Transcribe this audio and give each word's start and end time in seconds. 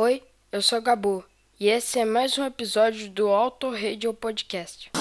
Oi, 0.00 0.22
eu 0.52 0.62
sou 0.62 0.78
a 0.78 0.80
Gabu 0.80 1.24
e 1.58 1.66
esse 1.66 1.98
é 1.98 2.04
mais 2.04 2.38
um 2.38 2.44
episódio 2.44 3.10
do 3.10 3.26
Auto 3.30 3.68
Radio 3.68 4.14
Podcast. 4.14 4.92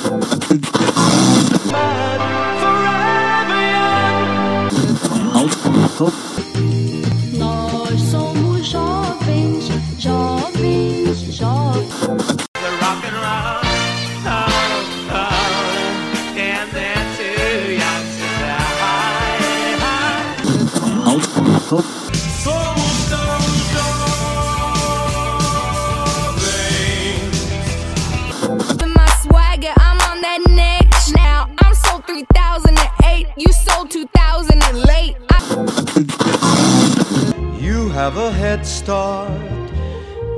Nós 7.37 8.01
somos 8.09 8.65
jovens, 8.65 9.67
jovens, 9.99 11.19
jovens. 11.31 12.47
the 12.55 12.71
rock 12.81 13.05
and 13.05 13.17
roll, 13.21 13.61
oh, 21.79 22.06
2000 34.47 34.63
and 34.63 34.77
late. 34.85 35.15
I- 35.29 35.43
You 37.59 37.89
have 37.89 38.17
a 38.17 38.31
head 38.31 38.65
start 38.65 39.31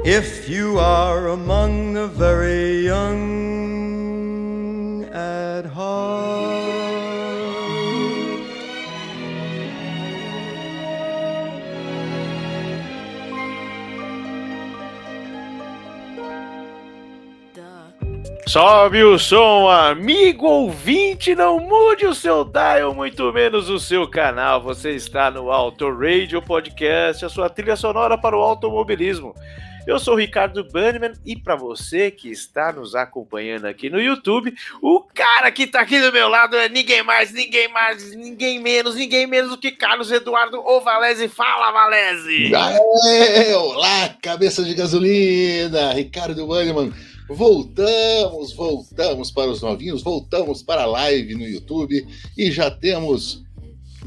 if 0.05 0.49
you 0.49 0.79
are 0.79 1.27
among 1.27 1.93
the 1.93 2.07
very 2.07 2.85
young 2.85 3.19
at 5.13 5.65
heart. 5.65 6.78
Sobe 18.49 19.03
o 19.03 19.19
som, 19.19 19.69
amigo 19.69 20.47
ouvinte, 20.47 21.35
não 21.35 21.59
mude 21.59 22.07
o 22.07 22.15
seu 22.15 22.43
dial, 22.43 22.95
muito 22.95 23.31
menos 23.31 23.69
o 23.69 23.79
seu 23.79 24.07
canal. 24.07 24.59
Você 24.63 24.89
está 24.95 25.29
no 25.29 25.51
Auto 25.51 25.87
Radio 25.91 26.41
Podcast, 26.41 27.23
a 27.23 27.29
sua 27.29 27.47
trilha 27.47 27.75
sonora 27.75 28.17
para 28.17 28.35
o 28.35 28.41
automobilismo. 28.41 29.35
Eu 29.85 29.99
sou 29.99 30.15
Ricardo 30.15 30.63
Bannerman 30.63 31.13
e 31.23 31.35
para 31.35 31.55
você 31.55 32.09
que 32.09 32.31
está 32.31 32.73
nos 32.73 32.95
acompanhando 32.95 33.65
aqui 33.65 33.87
no 33.87 34.01
YouTube, 34.01 34.51
o 34.81 35.01
cara 35.13 35.51
que 35.51 35.63
está 35.63 35.81
aqui 35.81 35.99
do 35.99 36.11
meu 36.11 36.27
lado 36.27 36.55
é 36.57 36.67
ninguém 36.67 37.03
mais, 37.03 37.31
ninguém 37.31 37.67
mais, 37.67 38.15
ninguém 38.15 38.59
menos, 38.59 38.95
ninguém 38.95 39.27
menos 39.27 39.51
do 39.51 39.59
que 39.59 39.71
Carlos 39.71 40.11
Eduardo 40.11 40.59
Ovalese. 40.59 41.27
Fala, 41.27 41.71
Valese! 41.71 42.51
Olá, 43.55 44.09
cabeça 44.19 44.63
de 44.63 44.73
gasolina, 44.73 45.93
Ricardo 45.93 46.47
Bannerman. 46.47 46.91
Voltamos, 47.29 48.53
voltamos 48.53 49.31
para 49.31 49.49
os 49.51 49.61
novinhos, 49.61 50.01
voltamos 50.01 50.63
para 50.63 50.83
a 50.83 50.85
live 50.87 51.35
no 51.35 51.47
YouTube 51.47 52.05
e 52.37 52.51
já 52.51 52.71
temos. 52.71 53.43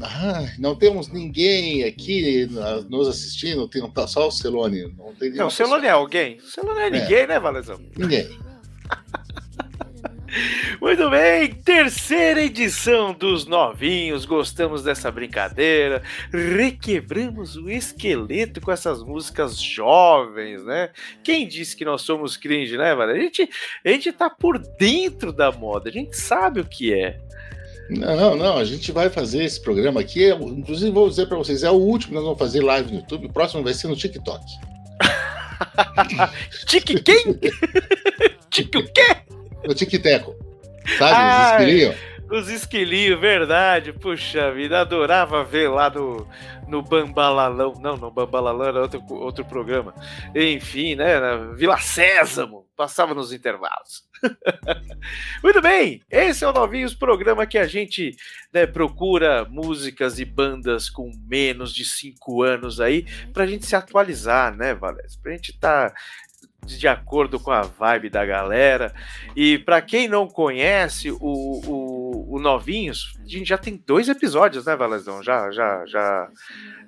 Ah, 0.01 0.45
não 0.59 0.75
temos 0.75 1.07
ninguém 1.07 1.83
aqui 1.83 2.47
nos 2.89 3.07
assistindo, 3.07 3.67
tem 3.67 3.81
tá 3.91 4.07
só 4.07 4.27
o 4.27 4.31
Celone. 4.31 4.93
Não, 4.97 5.13
tem 5.13 5.31
Não, 5.31 5.47
o 5.47 5.51
Celone 5.51 5.85
é 5.85 5.91
alguém? 5.91 6.37
O 6.37 6.41
Celone 6.47 6.79
é 6.81 6.89
ninguém, 6.89 7.27
né, 7.27 7.39
pessoa- 7.39 7.79
Ninguém. 7.97 8.27
Muito 10.81 11.09
bem, 11.09 11.53
terceira 11.53 12.43
edição 12.43 13.13
dos 13.13 13.45
novinhos. 13.45 14.25
Gostamos 14.25 14.83
dessa 14.83 15.11
brincadeira. 15.11 16.01
Requebramos 16.31 17.55
o 17.55 17.69
esqueleto 17.69 18.59
com 18.59 18.71
essas 18.71 19.03
músicas 19.03 19.59
jovens, 19.61 20.63
né? 20.63 20.89
Quem 21.23 21.47
disse 21.47 21.75
que 21.75 21.85
nós 21.85 22.01
somos 22.01 22.35
cringe, 22.35 22.77
né, 22.77 22.95
Valéria? 22.95 23.21
A 23.21 23.25
gente, 23.25 23.49
a 23.85 23.89
gente 23.89 24.11
tá 24.11 24.29
por 24.29 24.57
dentro 24.57 25.31
da 25.31 25.51
moda, 25.51 25.89
a 25.89 25.93
gente 25.93 26.17
sabe 26.17 26.59
o 26.61 26.65
que 26.65 26.93
é. 26.93 27.19
Não, 27.89 28.35
não, 28.35 28.57
a 28.57 28.63
gente 28.63 28.91
vai 28.91 29.09
fazer 29.09 29.43
esse 29.43 29.61
programa 29.61 30.01
aqui. 30.01 30.23
é- 30.23 30.33
Inclusive, 30.33 30.89
vou 30.91 31.09
dizer 31.09 31.27
para 31.27 31.37
vocês: 31.37 31.63
é 31.63 31.69
o 31.69 31.75
último 31.75 32.09
que 32.09 32.15
nós 32.15 32.23
vamos 32.23 32.39
fazer 32.39 32.61
live 32.61 32.91
no 32.91 32.99
YouTube. 32.99 33.27
O 33.27 33.33
próximo 33.33 33.63
vai 33.63 33.73
ser 33.73 33.87
no 33.87 33.95
TikTok. 33.95 34.43
Tique 36.65 37.01
quem? 37.01 37.39
Tique 38.49 38.77
o 38.77 38.85
quê? 38.91 39.17
No 39.67 39.73
TikTok. 39.73 40.35
Sabe? 40.97 41.13
Ai. 41.15 41.55
Os 41.55 41.61
esquilinhos? 41.61 41.95
Os 42.29 42.49
esquilinhos, 42.49 43.19
verdade. 43.19 43.93
Puxa 43.93 44.51
vida, 44.51 44.81
adorava 44.81 45.43
ver 45.43 45.69
lá 45.69 45.89
no, 45.89 46.27
no 46.67 46.81
Bambalalão. 46.81 47.73
Não, 47.79 47.95
no 47.95 48.11
Bambalalão 48.11 48.67
era 48.67 48.81
outro, 48.81 49.03
outro 49.09 49.45
programa. 49.45 49.93
Enfim, 50.35 50.95
né? 50.95 51.19
Na 51.19 51.53
Vila 51.53 51.77
Sésamo. 51.77 52.65
Passava 52.75 53.13
nos 53.13 53.31
intervalos. 53.31 54.03
Muito 55.43 55.61
bem, 55.61 56.01
esse 56.09 56.43
é 56.43 56.47
o 56.47 56.53
Novinhos, 56.53 56.95
programa 56.95 57.45
que 57.45 57.57
a 57.57 57.67
gente 57.67 58.15
né, 58.53 58.65
procura 58.65 59.45
músicas 59.45 60.17
e 60.17 60.25
bandas 60.25 60.89
com 60.89 61.11
menos 61.27 61.73
de 61.73 61.83
5 61.83 62.41
anos 62.41 62.79
aí, 62.79 63.05
pra 63.33 63.45
gente 63.45 63.65
se 63.65 63.75
atualizar, 63.75 64.55
né, 64.55 64.73
Valéz? 64.73 65.15
Pra 65.17 65.33
gente 65.33 65.51
estar 65.51 65.93
de 66.65 66.87
acordo 66.87 67.39
com 67.39 67.51
a 67.51 67.61
vibe 67.61 68.09
da 68.09 68.25
galera. 68.25 68.93
E 69.35 69.57
para 69.59 69.81
quem 69.81 70.07
não 70.07 70.27
conhece 70.27 71.11
o, 71.11 71.17
o, 71.21 72.02
o 72.27 72.39
Novinhos, 72.39 73.13
a 73.23 73.27
gente 73.27 73.47
já 73.47 73.57
tem 73.57 73.81
dois 73.85 74.07
episódios, 74.09 74.65
né, 74.65 74.75
Valezão? 74.75 75.21
Já, 75.23 75.51
já, 75.51 75.85
já, 75.85 76.29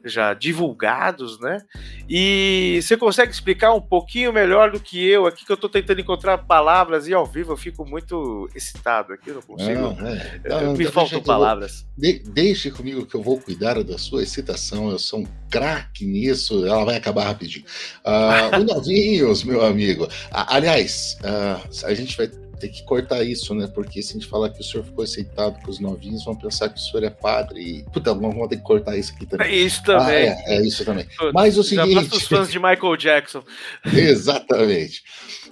já 0.04 0.34
divulgados, 0.34 1.40
né? 1.40 1.62
E 2.10 2.80
você 2.82 2.96
consegue 2.98 3.32
explicar 3.32 3.74
um 3.74 3.82
pouquinho 3.82 4.32
melhor 4.32 4.72
do 4.72 4.80
que 4.80 5.04
eu 5.08 5.26
aqui, 5.26 5.46
que 5.46 5.52
eu 5.52 5.58
tô 5.58 5.68
tentando 5.68 6.00
encontrar 6.02 6.38
palavras 6.40 7.08
e 7.08 7.14
ao 7.14 7.26
vivo 7.26 7.54
eu 7.54 7.58
fico 7.58 7.86
muito 7.86 8.50
excitado 8.56 9.14
aqui, 9.14 9.30
eu 9.30 9.36
não 9.36 9.42
consigo. 9.42 9.80
Não, 9.82 10.08
é. 10.08 10.42
Eu- 10.44 10.62
Não, 10.62 10.74
me 10.74 10.86
faltam 10.86 11.20
eu 11.20 11.24
vou- 11.24 11.34
palavras. 11.34 11.86
De- 11.98 12.20
deixe 12.20 12.70
comigo 12.72 13.06
que 13.06 13.16
eu 13.16 13.22
vou 13.22 13.40
cuidar 13.40 13.82
da 13.84 13.98
sua 13.98 14.22
excitação. 14.24 14.90
Eu 14.90 15.00
sou 15.00 15.20
um 15.22 15.28
craque 15.50 16.06
nisso. 16.06 16.66
Ela 16.66 16.84
vai 16.86 16.98
acabar 16.98 17.26
rapidinho. 17.26 17.66
Ah, 18.04 18.52
o 18.60 18.64
Novinhos, 18.64 19.44
meu 19.44 19.64
amigo. 19.66 20.08
Aliás, 20.32 21.18
ah, 21.24 21.62
a 21.86 21.94
gente 21.94 22.16
vai 22.18 22.30
ter 22.56 22.70
que 22.70 22.84
cortar 22.84 23.24
isso, 23.24 23.54
né? 23.56 23.68
Porque 23.68 24.02
se 24.02 24.12
a 24.12 24.14
gente 24.14 24.28
falar 24.28 24.50
que 24.50 24.62
o 24.62 24.64
senhor 24.64 24.84
ficou 24.84 25.04
excitado 25.04 25.60
com 25.62 25.70
os 25.72 25.80
novinhos, 25.80 26.24
vão 26.26 26.36
pensar 26.36 26.70
que 26.70 26.80
o 26.80 26.82
senhor 26.82 27.04
é 27.04 27.10
padre. 27.10 27.62
E, 27.62 27.84
puta, 27.92 28.14
vamos 28.14 28.48
ter 28.50 28.58
que 28.58 28.64
cortar 28.64 28.98
isso 28.98 29.14
aqui 29.14 29.26
também. 29.26 29.66
Isso 29.66 29.82
Ah, 29.84 30.00
também. 30.00 30.16
é, 30.16 30.44
é 30.48 30.62
isso 30.66 30.84
também. 30.86 31.06
Mas 31.34 31.58
o 31.58 31.64
Já 31.64 31.70
seguinte. 31.84 31.96
basta 31.96 32.16
os 32.16 32.24
fãs 32.28 32.52
de 32.52 32.58
Michael 32.60 32.98
Jackson. 32.98 33.44
Exatamente. 33.94 35.04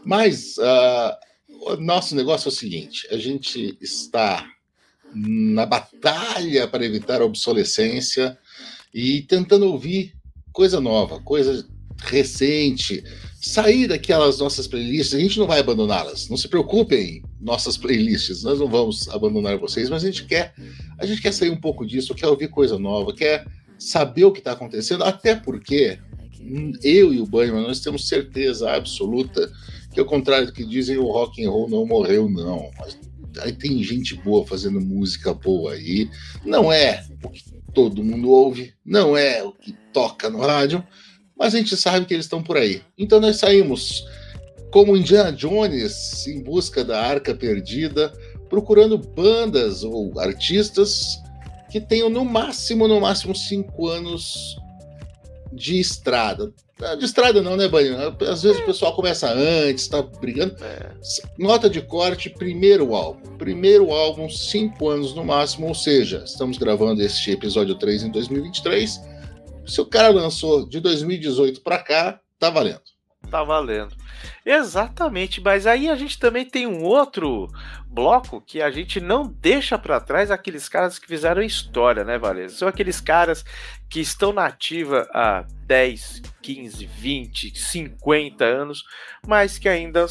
Mas 0.06 0.58
ah, 0.60 1.18
o 1.50 1.76
nosso 1.78 2.16
negócio 2.16 2.48
é 2.48 2.52
o 2.52 2.56
seguinte: 2.56 3.08
a 3.12 3.18
gente 3.18 3.78
está 3.82 4.46
na 5.16 5.66
batalha 5.66 6.68
para 6.68 6.84
evitar 6.86 7.22
a 7.22 7.26
obsolescência 7.26 8.38
e 8.94 9.22
tentando 9.22 9.68
ouvir 9.68 10.14
coisa 10.52 10.80
nova, 10.82 11.20
coisa 11.20 11.66
recente, 12.06 13.04
sair 13.44 13.88
daquelas 13.88 14.40
nossas 14.40 14.68
playlists. 14.68 15.14
A 15.14 15.20
gente 15.20 15.38
não 15.38 15.46
vai 15.46 15.60
abandoná-las. 15.60 16.30
Não 16.30 16.38
se 16.38 16.48
preocupem, 16.48 17.22
nossas 17.42 17.76
playlists. 17.76 18.42
Nós 18.42 18.58
não 18.58 18.68
vamos 18.68 19.10
abandonar 19.10 19.58
vocês, 19.58 19.90
mas 19.90 20.02
a 20.02 20.06
gente 20.06 20.26
quer, 20.26 20.54
a 20.98 21.06
gente 21.06 21.22
quer 21.22 21.34
sair 21.34 21.50
um 21.50 21.60
pouco 21.60 21.86
disso, 21.86 22.16
quer 22.16 22.28
ouvir 22.28 22.48
coisa 22.48 22.80
nova, 22.80 23.14
quer 23.14 23.46
saber 23.78 24.24
o 24.24 24.32
que 24.32 24.40
está 24.40 24.54
acontecendo, 24.54 25.04
até 25.04 25.36
porque 25.36 26.00
eu 26.82 27.14
e 27.14 27.20
o 27.20 27.26
Bannerman, 27.26 27.68
nós 27.68 27.82
temos 27.82 28.08
certeza 28.08 28.72
absoluta 28.72 29.52
que, 29.92 30.00
ao 30.00 30.06
contrário 30.06 30.48
do 30.48 30.54
que 30.54 30.66
dizem, 30.66 30.98
o 30.98 31.12
rock 31.12 31.44
and 31.44 31.50
roll 31.50 31.70
não 31.70 31.86
morreu, 31.86 32.30
não. 32.30 32.72
Aí 33.42 33.52
tem 33.52 33.84
gente 33.84 34.16
boa 34.16 34.48
fazendo 34.48 34.80
música 34.80 35.34
boa 35.34 35.74
aí. 35.74 36.10
Não 36.46 36.72
é 36.72 37.06
o 37.22 37.30
que 37.30 37.44
todo 37.74 38.04
mundo 38.04 38.30
ouve, 38.30 38.74
não 38.86 39.18
é 39.18 39.44
o 39.44 39.52
que 39.52 39.74
toca 39.92 40.30
no 40.30 40.40
rádio, 40.40 40.82
mas 41.38 41.54
a 41.54 41.58
gente 41.58 41.76
sabe 41.76 42.06
que 42.06 42.14
eles 42.14 42.26
estão 42.26 42.42
por 42.42 42.58
aí. 42.58 42.82
Então 42.98 43.20
nós 43.20 43.38
saímos 43.38 44.06
como 44.72 44.98
Indiana 44.98 45.32
Jones 45.32 46.26
em 46.28 46.42
busca 46.42 46.84
da 46.84 47.00
arca 47.00 47.36
perdida, 47.36 48.12
procurando 48.50 48.98
bandas 48.98 49.84
ou 49.84 50.20
artistas 50.20 51.22
que 51.70 51.80
tenham 51.80 52.10
no 52.10 52.26
máximo, 52.26 52.88
no 52.88 53.00
máximo 53.02 53.36
cinco 53.36 53.88
anos 53.88 54.58
de 55.52 55.80
estrada. 55.80 56.52
Ah, 56.82 56.96
De 56.96 57.06
estrada 57.06 57.42
não, 57.42 57.56
né, 57.56 57.68
Banho? 57.68 57.96
Às 58.28 58.44
vezes 58.44 58.60
o 58.60 58.66
pessoal 58.66 58.96
começa 58.96 59.32
antes, 59.32 59.88
tá 59.88 60.02
brigando. 60.02 60.56
É. 60.64 60.92
Nota 61.38 61.70
de 61.70 61.82
corte, 61.82 62.30
primeiro 62.30 62.96
álbum. 62.96 63.38
Primeiro 63.38 63.92
álbum, 63.92 64.28
cinco 64.30 64.90
anos 64.90 65.14
no 65.14 65.24
máximo, 65.24 65.68
ou 65.68 65.76
seja, 65.76 66.24
estamos 66.26 66.58
gravando 66.58 67.02
este 67.02 67.32
episódio 67.32 67.76
3 67.76 68.04
em 68.04 68.12
2023. 68.12 69.02
Se 69.66 69.80
o 69.82 69.86
cara 69.86 70.10
lançou 70.10 70.68
de 70.68 70.80
2018 70.80 71.62
para 71.62 71.80
cá, 71.80 72.20
tá 72.40 72.50
valendo. 72.50 72.82
Tá 73.30 73.44
valendo. 73.44 73.96
Exatamente, 74.46 75.42
mas 75.42 75.66
aí 75.66 75.90
a 75.90 75.96
gente 75.96 76.20
também 76.20 76.46
tem 76.46 76.68
um 76.68 76.84
outro 76.84 77.48
bloco 77.88 78.42
que 78.42 78.62
a 78.62 78.70
gente 78.70 79.00
não 79.00 79.26
deixa 79.26 79.78
para 79.78 80.00
trás 80.00 80.30
aqueles 80.30 80.68
caras 80.68 81.00
que 81.00 81.08
fizeram 81.08 81.42
história, 81.42 82.04
né, 82.04 82.18
Valesa? 82.18 82.56
São 82.56 82.68
aqueles 82.68 83.00
caras 83.00 83.44
que 83.90 84.02
estão 84.02 84.34
na 84.34 84.46
ativa 84.46 85.08
há 85.14 85.46
10, 85.66 86.22
15, 86.42 86.86
20, 86.86 87.58
50 87.58 88.44
anos, 88.44 88.84
mas 89.26 89.58
que 89.58 89.70
ainda 89.70 90.06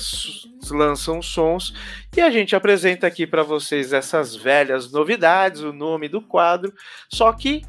lançam 0.70 1.20
sons. 1.20 1.74
E 2.16 2.20
a 2.20 2.30
gente 2.30 2.56
apresenta 2.56 3.06
aqui 3.06 3.26
para 3.26 3.42
vocês 3.42 3.92
essas 3.92 4.34
velhas 4.34 4.90
novidades, 4.90 5.60
o 5.60 5.72
nome 5.72 6.08
do 6.08 6.22
quadro, 6.22 6.72
só 7.08 7.32
que 7.32 7.62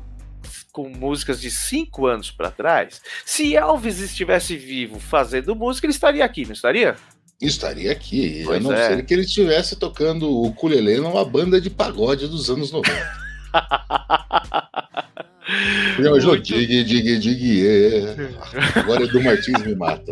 com 0.72 0.90
músicas 0.90 1.40
de 1.42 1.50
5 1.51 2.06
anos 2.07 2.31
para 2.31 2.51
trás. 2.51 3.01
Se 3.25 3.56
Elvis 3.56 4.00
estivesse 4.00 4.56
vivo 4.57 5.00
fazendo 5.00 5.56
música, 5.56 5.86
ele 5.88 5.94
estaria 5.94 6.24
aqui, 6.25 6.45
não 6.45 6.54
estaria? 6.54 6.95
Estaria 7.42 7.92
aqui, 7.92 8.42
a 8.44 8.45
Pois 8.45 8.63
não 8.63 8.72
é. 8.74 8.88
ser 8.95 9.06
que 9.06 9.13
ele 9.13 9.24
estivesse 9.24 9.75
tocando 9.75 10.30
o 10.30 10.48
ukulele 10.48 10.98
numa 11.00 11.25
banda 11.25 11.60
de 11.60 11.69
pagode 11.69 12.28
dos 12.28 12.50
anos 12.50 12.72
90. 12.72 13.24
Já 16.00 16.07
imaginou? 16.07 16.36
Muito- 16.36 16.44
Dig, 16.44 16.84
dig, 16.84 17.19
dig, 17.19 17.68
é. 17.68 18.80
Agora 18.80 19.04
Edu 19.04 19.22
Martins 19.22 19.62
me 19.66 19.75
mata. 19.75 20.12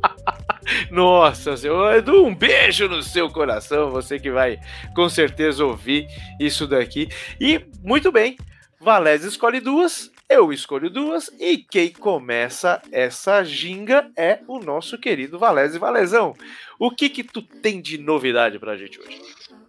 Nossa 0.90 1.56
senhora, 1.56 1.98
Edu, 1.98 2.24
um 2.24 2.34
beijo 2.34 2.88
no 2.88 3.02
seu 3.02 3.28
coração, 3.28 3.90
você 3.90 4.18
que 4.18 4.30
vai 4.30 4.58
com 4.94 5.08
certeza 5.08 5.64
ouvir 5.64 6.06
isso 6.38 6.66
daqui. 6.66 7.08
E 7.40 7.60
muito 7.82 8.10
bem, 8.12 8.36
Valézio 8.80 9.28
escolhe 9.28 9.60
duas, 9.60 10.10
eu 10.28 10.52
escolho 10.52 10.88
duas, 10.88 11.30
e 11.38 11.58
quem 11.58 11.90
começa 11.90 12.80
essa 12.90 13.44
ginga 13.44 14.10
é 14.16 14.40
o 14.48 14.58
nosso 14.58 14.96
querido 14.96 15.38
Valézio. 15.38 15.78
Valezão, 15.78 16.34
o 16.78 16.90
que 16.90 17.10
que 17.10 17.22
tu 17.22 17.42
tem 17.42 17.80
de 17.82 17.98
novidade 17.98 18.58
pra 18.58 18.76
gente 18.76 18.98
hoje? 18.98 19.20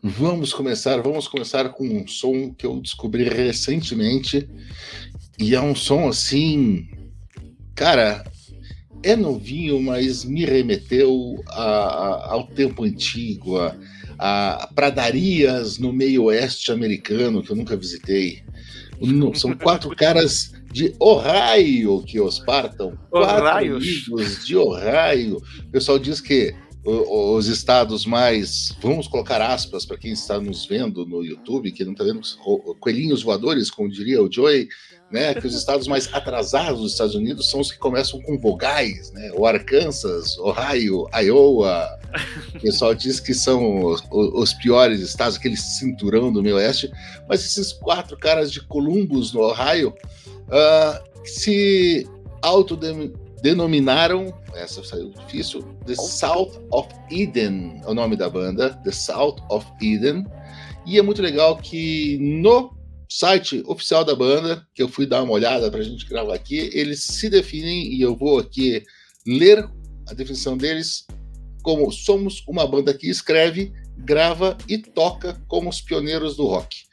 Vamos 0.02 0.54
começar, 0.54 1.02
vamos 1.02 1.28
começar 1.28 1.70
com 1.70 1.86
um 1.86 2.08
som 2.08 2.54
que 2.54 2.66
eu 2.66 2.80
descobri 2.80 3.24
recentemente. 3.28 4.48
E 5.38 5.54
é 5.56 5.62
um 5.62 5.76
som 5.76 6.08
assim. 6.08 6.88
Cara, 7.76 8.24
é 9.04 9.16
novinho, 9.16 9.82
mas 9.82 10.24
me 10.24 10.46
remeteu 10.46 11.44
a- 11.48 11.62
a- 11.64 12.32
ao 12.34 12.48
tempo 12.48 12.84
antigo, 12.84 13.58
a, 13.58 13.76
a 14.64 14.68
pradarias 14.68 15.78
no 15.78 15.92
meio 15.92 16.24
oeste 16.26 16.72
americano 16.72 17.44
que 17.44 17.52
eu 17.52 17.56
nunca 17.56 17.76
visitei. 17.76 18.44
São 19.36 19.54
quatro 19.54 19.96
caras 19.96 20.54
de 20.72 20.94
Ohio 21.00 22.04
que 22.04 22.20
os 22.20 22.40
partam. 22.40 22.98
Quatro 23.10 23.46
Ohio. 23.46 23.78
amigos 23.78 24.46
de 24.46 24.56
Ohio. 24.58 25.38
O 25.38 25.72
pessoal 25.72 25.98
diz 25.98 26.22
que 26.22 26.54
os 26.84 27.48
estados 27.48 28.06
mais, 28.06 28.76
vamos 28.82 29.08
colocar 29.08 29.40
aspas 29.40 29.86
para 29.86 29.98
quem 29.98 30.12
está 30.12 30.40
nos 30.40 30.66
vendo 30.66 31.06
no 31.06 31.24
YouTube, 31.24 31.72
que 31.72 31.86
não 31.86 31.92
está 31.92 32.04
vendo 32.04 32.22
coelhinhos 32.80 33.22
voadores, 33.22 33.70
como 33.70 33.90
diria 33.90 34.22
o 34.22 34.32
Joey, 34.32 34.68
né? 35.12 35.34
Que 35.34 35.46
os 35.46 35.54
estados 35.54 35.88
mais 35.88 36.12
atrasados 36.14 36.82
dos 36.82 36.92
Estados 36.94 37.16
Unidos 37.16 37.50
são 37.50 37.60
os 37.60 37.72
que 37.72 37.78
começam 37.78 38.22
com 38.22 38.38
vogais, 38.38 39.12
né? 39.12 39.32
O 39.36 39.46
Arkansas, 39.46 40.38
Ohio, 40.38 41.08
Iowa. 41.14 42.00
O 42.56 42.60
pessoal 42.60 42.94
diz 42.94 43.20
que 43.20 43.34
são 43.34 43.86
os, 43.86 44.04
os 44.12 44.54
piores 44.54 45.00
estados, 45.02 45.38
aquele 45.38 45.58
cinturão 45.58 46.32
do 46.32 46.42
meio 46.42 46.56
oeste. 46.56 46.92
Mas 47.28 47.46
esses 47.46 47.74
quatro 47.74 48.18
caras 48.18 48.52
de 48.52 48.62
Columbus, 48.62 49.34
no 49.34 49.42
Ohio, 49.42 49.94
ah, 50.50 51.02
se 51.24 52.08
autodenominaram, 52.42 54.34
essa 54.56 54.84
saiu 54.84 55.10
difícil, 55.10 55.64
The 55.86 55.96
South 55.96 56.62
of 56.72 56.90
Eden, 57.10 57.82
é 57.84 57.90
o 57.90 57.94
nome 57.94 58.16
da 58.16 58.30
banda, 58.30 58.72
The 58.84 58.92
South 58.92 59.38
of 59.50 59.66
Eden. 59.82 60.26
E 60.86 60.98
é 60.98 61.02
muito 61.02 61.22
legal 61.22 61.58
que 61.58 62.18
no 62.20 62.74
site 63.14 63.62
oficial 63.66 64.06
da 64.06 64.16
banda, 64.16 64.66
que 64.74 64.82
eu 64.82 64.88
fui 64.88 65.06
dar 65.06 65.22
uma 65.22 65.34
olhada 65.34 65.70
para 65.70 65.82
a 65.82 65.84
gente 65.84 66.06
gravar 66.06 66.34
aqui, 66.34 66.70
eles 66.72 67.04
se 67.04 67.30
definem, 67.30 67.94
e 67.94 68.00
eu 68.00 68.16
vou 68.16 68.40
aqui 68.40 68.86
ler 69.28 69.70
a 70.08 70.14
definição 70.14 70.56
deles, 70.56 71.06
como 71.62 71.92
somos 71.92 72.42
uma 72.48 72.66
banda 72.66 72.94
que 72.94 73.10
escreve, 73.10 73.74
grava 73.98 74.58
e 74.66 74.78
toca 74.78 75.44
como 75.50 75.70
os 75.70 75.82
pioneiros 75.82 76.38
do 76.38 76.46
rock. 76.46 76.84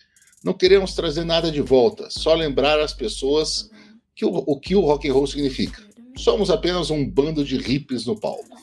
Não 0.43 0.53
queremos 0.53 0.93
trazer 0.93 1.23
nada 1.23 1.53
de 1.53 1.61
volta, 1.61 2.11
só 2.11 2.35
lembrar 2.35 2.81
as 2.81 2.93
pessoas 2.93 3.70
que 4.17 4.25
o, 4.25 4.31
o 4.31 4.59
que 4.59 4.75
o 4.75 4.81
rock 4.81 5.09
and 5.09 5.12
roll 5.12 5.26
significa. 5.29 5.81
Somos 6.17 6.50
apenas 6.50 6.91
um 6.91 7.09
bando 7.09 7.44
de 7.44 7.56
hippies 7.56 8.05
no 8.05 8.19
palco. 8.19 8.59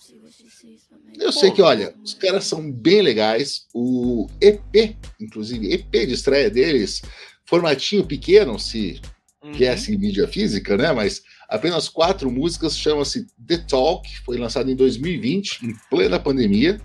Eu 1.17 1.31
sei 1.31 1.51
que, 1.51 1.61
olha, 1.61 1.95
os 2.03 2.13
caras 2.13 2.43
são 2.43 2.69
bem 2.69 3.01
legais. 3.01 3.65
O 3.73 4.27
EP, 4.41 4.97
inclusive, 5.21 5.71
EP 5.71 5.89
de 5.91 6.13
estreia 6.13 6.49
deles, 6.49 7.01
formatinho 7.45 8.03
pequeno, 8.05 8.59
se 8.59 8.99
viesse 9.53 9.93
em 9.93 9.97
mídia 9.97 10.27
física, 10.27 10.75
né? 10.75 10.91
Mas 10.91 11.21
apenas 11.47 11.87
quatro 11.87 12.31
músicas, 12.31 12.77
chama-se 12.77 13.27
The 13.47 13.57
Talk, 13.69 14.09
foi 14.25 14.37
lançado 14.37 14.69
em 14.71 14.75
2020, 14.75 15.65
em 15.65 15.73
plena 15.89 16.19
pandemia. 16.19 16.81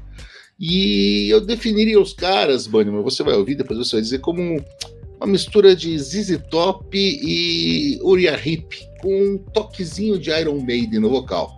E 0.59 1.29
eu 1.31 1.41
definiria 1.41 1.99
os 1.99 2.13
caras, 2.13 2.67
Bunnyman, 2.67 3.03
você 3.03 3.23
vai 3.23 3.35
ouvir, 3.35 3.55
depois 3.55 3.79
você 3.79 3.97
vai 3.97 4.03
dizer, 4.03 4.19
como 4.19 4.43
um- 4.43 4.63
uma 5.17 5.27
mistura 5.27 5.75
de 5.75 5.99
ZZ 5.99 6.39
Top 6.51 6.87
e 6.95 7.99
Uriah 8.03 8.39
Heep, 8.39 8.69
com 9.01 9.35
um 9.35 9.39
toquezinho 9.39 10.19
de 10.19 10.31
Iron 10.31 10.61
Maiden 10.61 11.01
no 11.01 11.09
vocal. 11.09 11.51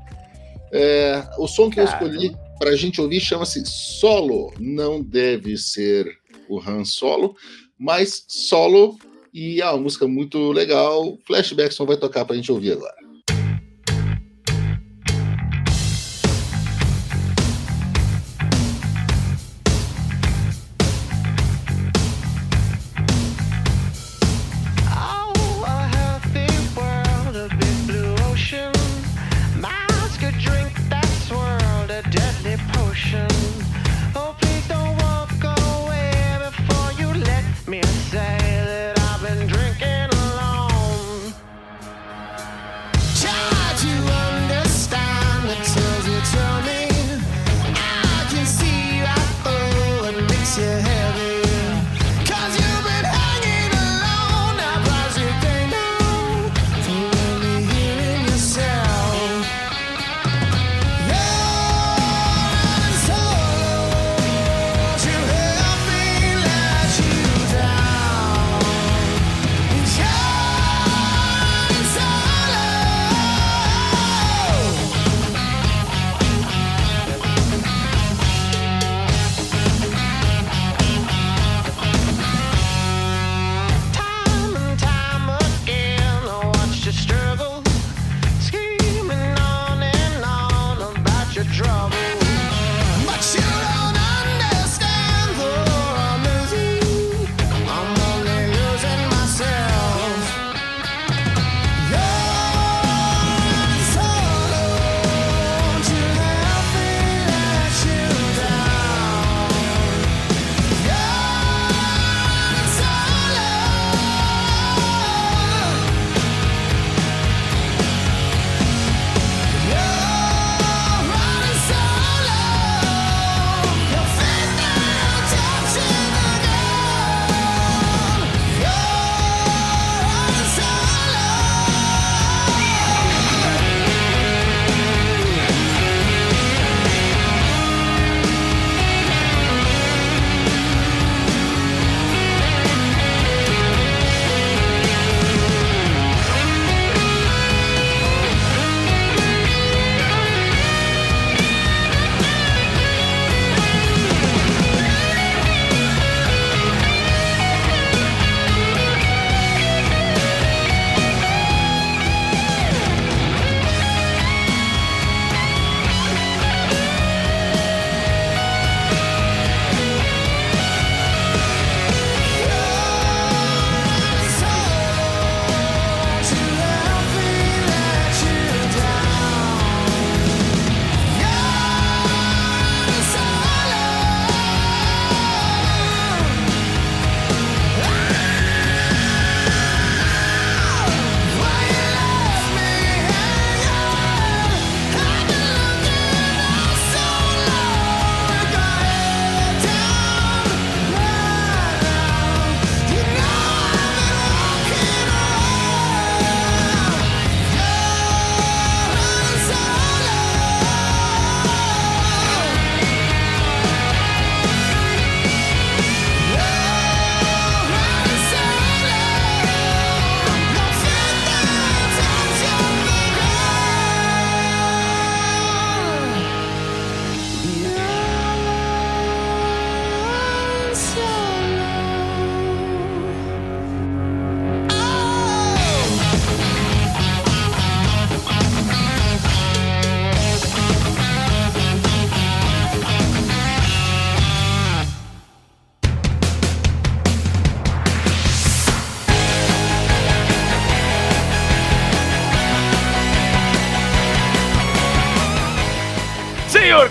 É, 0.73 1.25
o 1.39 1.47
som 1.49 1.69
que 1.69 1.81
eu 1.81 1.85
Cara. 1.85 2.05
escolhi 2.07 2.37
para 2.59 2.71
a 2.71 2.77
gente 2.77 3.01
ouvir 3.01 3.21
chama-se 3.21 3.63
Solo. 3.67 4.55
Não 4.61 5.03
deve 5.03 5.57
ser 5.59 6.07
o 6.49 6.61
Han 6.61 6.85
Solo, 6.85 7.35
mas 7.83 8.25
Solo 8.29 8.97
e 9.35 9.61
é 9.61 9.69
uma 9.69 9.79
música 9.79 10.07
muito 10.07 10.53
legal. 10.53 11.19
Flashbackson 11.27 11.85
vai 11.85 11.97
tocar 11.97 12.25
pra 12.25 12.37
gente 12.37 12.53
ouvir 12.53 12.73
agora. 12.73 12.95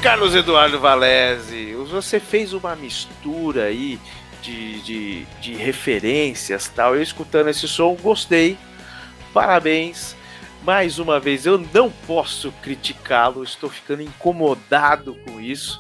Carlos 0.01 0.34
Eduardo 0.34 0.79
Valese, 0.79 1.75
você 1.75 2.20
fez 2.20 2.53
uma 2.53 2.75
mistura 2.75 3.65
aí 3.65 4.00
de, 4.41 4.81
de, 4.81 5.25
de 5.39 5.53
referências 5.53 6.67
tal. 6.67 6.96
Eu 6.96 7.03
escutando 7.03 7.50
esse 7.50 7.67
som, 7.67 7.93
gostei. 7.93 8.58
Parabéns. 9.31 10.15
Mais 10.63 10.98
uma 10.98 11.20
vez, 11.20 11.46
eu 11.46 11.63
não 11.72 11.91
posso 12.08 12.51
criticá-lo, 12.63 13.43
estou 13.43 13.70
ficando 13.70 14.01
incomodado 14.01 15.15
com 15.24 15.39
isso. 15.39 15.79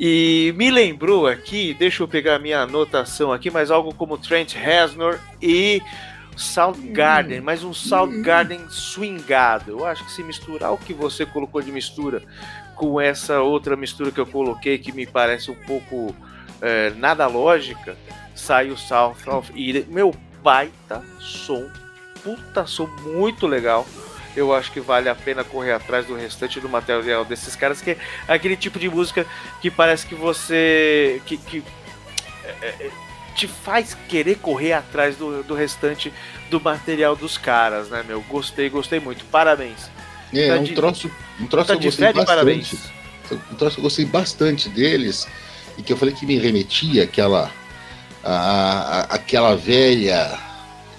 E 0.00 0.52
me 0.56 0.68
lembrou 0.68 1.28
aqui, 1.28 1.74
deixa 1.74 2.02
eu 2.02 2.08
pegar 2.08 2.40
minha 2.40 2.62
anotação 2.62 3.32
aqui, 3.32 3.50
mas 3.50 3.70
algo 3.70 3.94
como 3.94 4.18
Trent 4.18 4.54
Reznor 4.54 5.20
e 5.40 5.80
Soundgarden, 6.36 7.40
mas 7.40 7.62
um 7.62 7.72
Soundgarden 7.72 8.68
swingado. 8.68 9.72
Eu 9.72 9.86
acho 9.86 10.04
que 10.04 10.10
se 10.10 10.24
misturar 10.24 10.72
o 10.72 10.78
que 10.78 10.92
você 10.92 11.24
colocou 11.24 11.62
de 11.62 11.70
mistura 11.70 12.22
com 12.78 13.00
essa 13.00 13.40
outra 13.40 13.76
mistura 13.76 14.12
que 14.12 14.20
eu 14.20 14.26
coloquei, 14.26 14.78
que 14.78 14.92
me 14.92 15.04
parece 15.04 15.50
um 15.50 15.54
pouco 15.66 16.14
é, 16.62 16.90
nada 16.90 17.26
lógica, 17.26 17.96
sai 18.34 18.70
o 18.70 18.78
South 18.78 19.16
of 19.26 19.52
Eden. 19.52 19.86
Meu 19.88 20.14
baita 20.42 21.04
som, 21.18 21.68
puta 22.22 22.66
som 22.66 22.86
muito 23.02 23.46
legal. 23.46 23.84
Eu 24.36 24.54
acho 24.54 24.70
que 24.70 24.78
vale 24.78 25.08
a 25.08 25.14
pena 25.14 25.42
correr 25.42 25.72
atrás 25.72 26.06
do 26.06 26.14
restante 26.14 26.60
do 26.60 26.68
material 26.68 27.24
desses 27.24 27.56
caras, 27.56 27.82
que 27.82 27.90
é 27.90 27.98
aquele 28.28 28.56
tipo 28.56 28.78
de 28.78 28.88
música 28.88 29.26
que 29.60 29.70
parece 29.70 30.06
que 30.06 30.14
você. 30.14 31.20
que, 31.26 31.36
que 31.36 31.64
é, 32.44 32.68
é, 32.68 32.90
te 33.34 33.48
faz 33.48 33.96
querer 34.08 34.36
correr 34.36 34.72
atrás 34.72 35.16
do, 35.16 35.42
do 35.42 35.54
restante 35.54 36.12
do 36.48 36.60
material 36.60 37.16
dos 37.16 37.36
caras, 37.36 37.88
né, 37.88 38.04
meu? 38.06 38.20
Gostei, 38.22 38.68
gostei 38.68 39.00
muito. 39.00 39.24
Parabéns. 39.24 39.90
É, 40.32 40.48
Tá 40.54 40.60
um 40.60 40.64
de- 40.64 40.74
troço, 40.74 41.10
um 41.40 41.46
troço 41.46 41.68
Tá 41.68 41.74
eu 41.74 41.80
gostei 41.80 42.06
bastante. 42.06 42.26
parabéns. 42.26 42.74
Um 43.52 43.54
troço 43.56 43.74
que 43.76 43.80
eu 43.80 43.84
gostei 43.84 44.04
bastante 44.04 44.68
deles 44.68 45.26
e 45.76 45.82
que 45.82 45.92
eu 45.92 45.96
falei 45.96 46.14
que 46.14 46.24
me 46.26 46.38
remetia 46.38 47.04
àquela, 47.04 47.50
a, 48.24 48.30
a- 48.32 49.00
aquela 49.14 49.54
velha, 49.56 50.38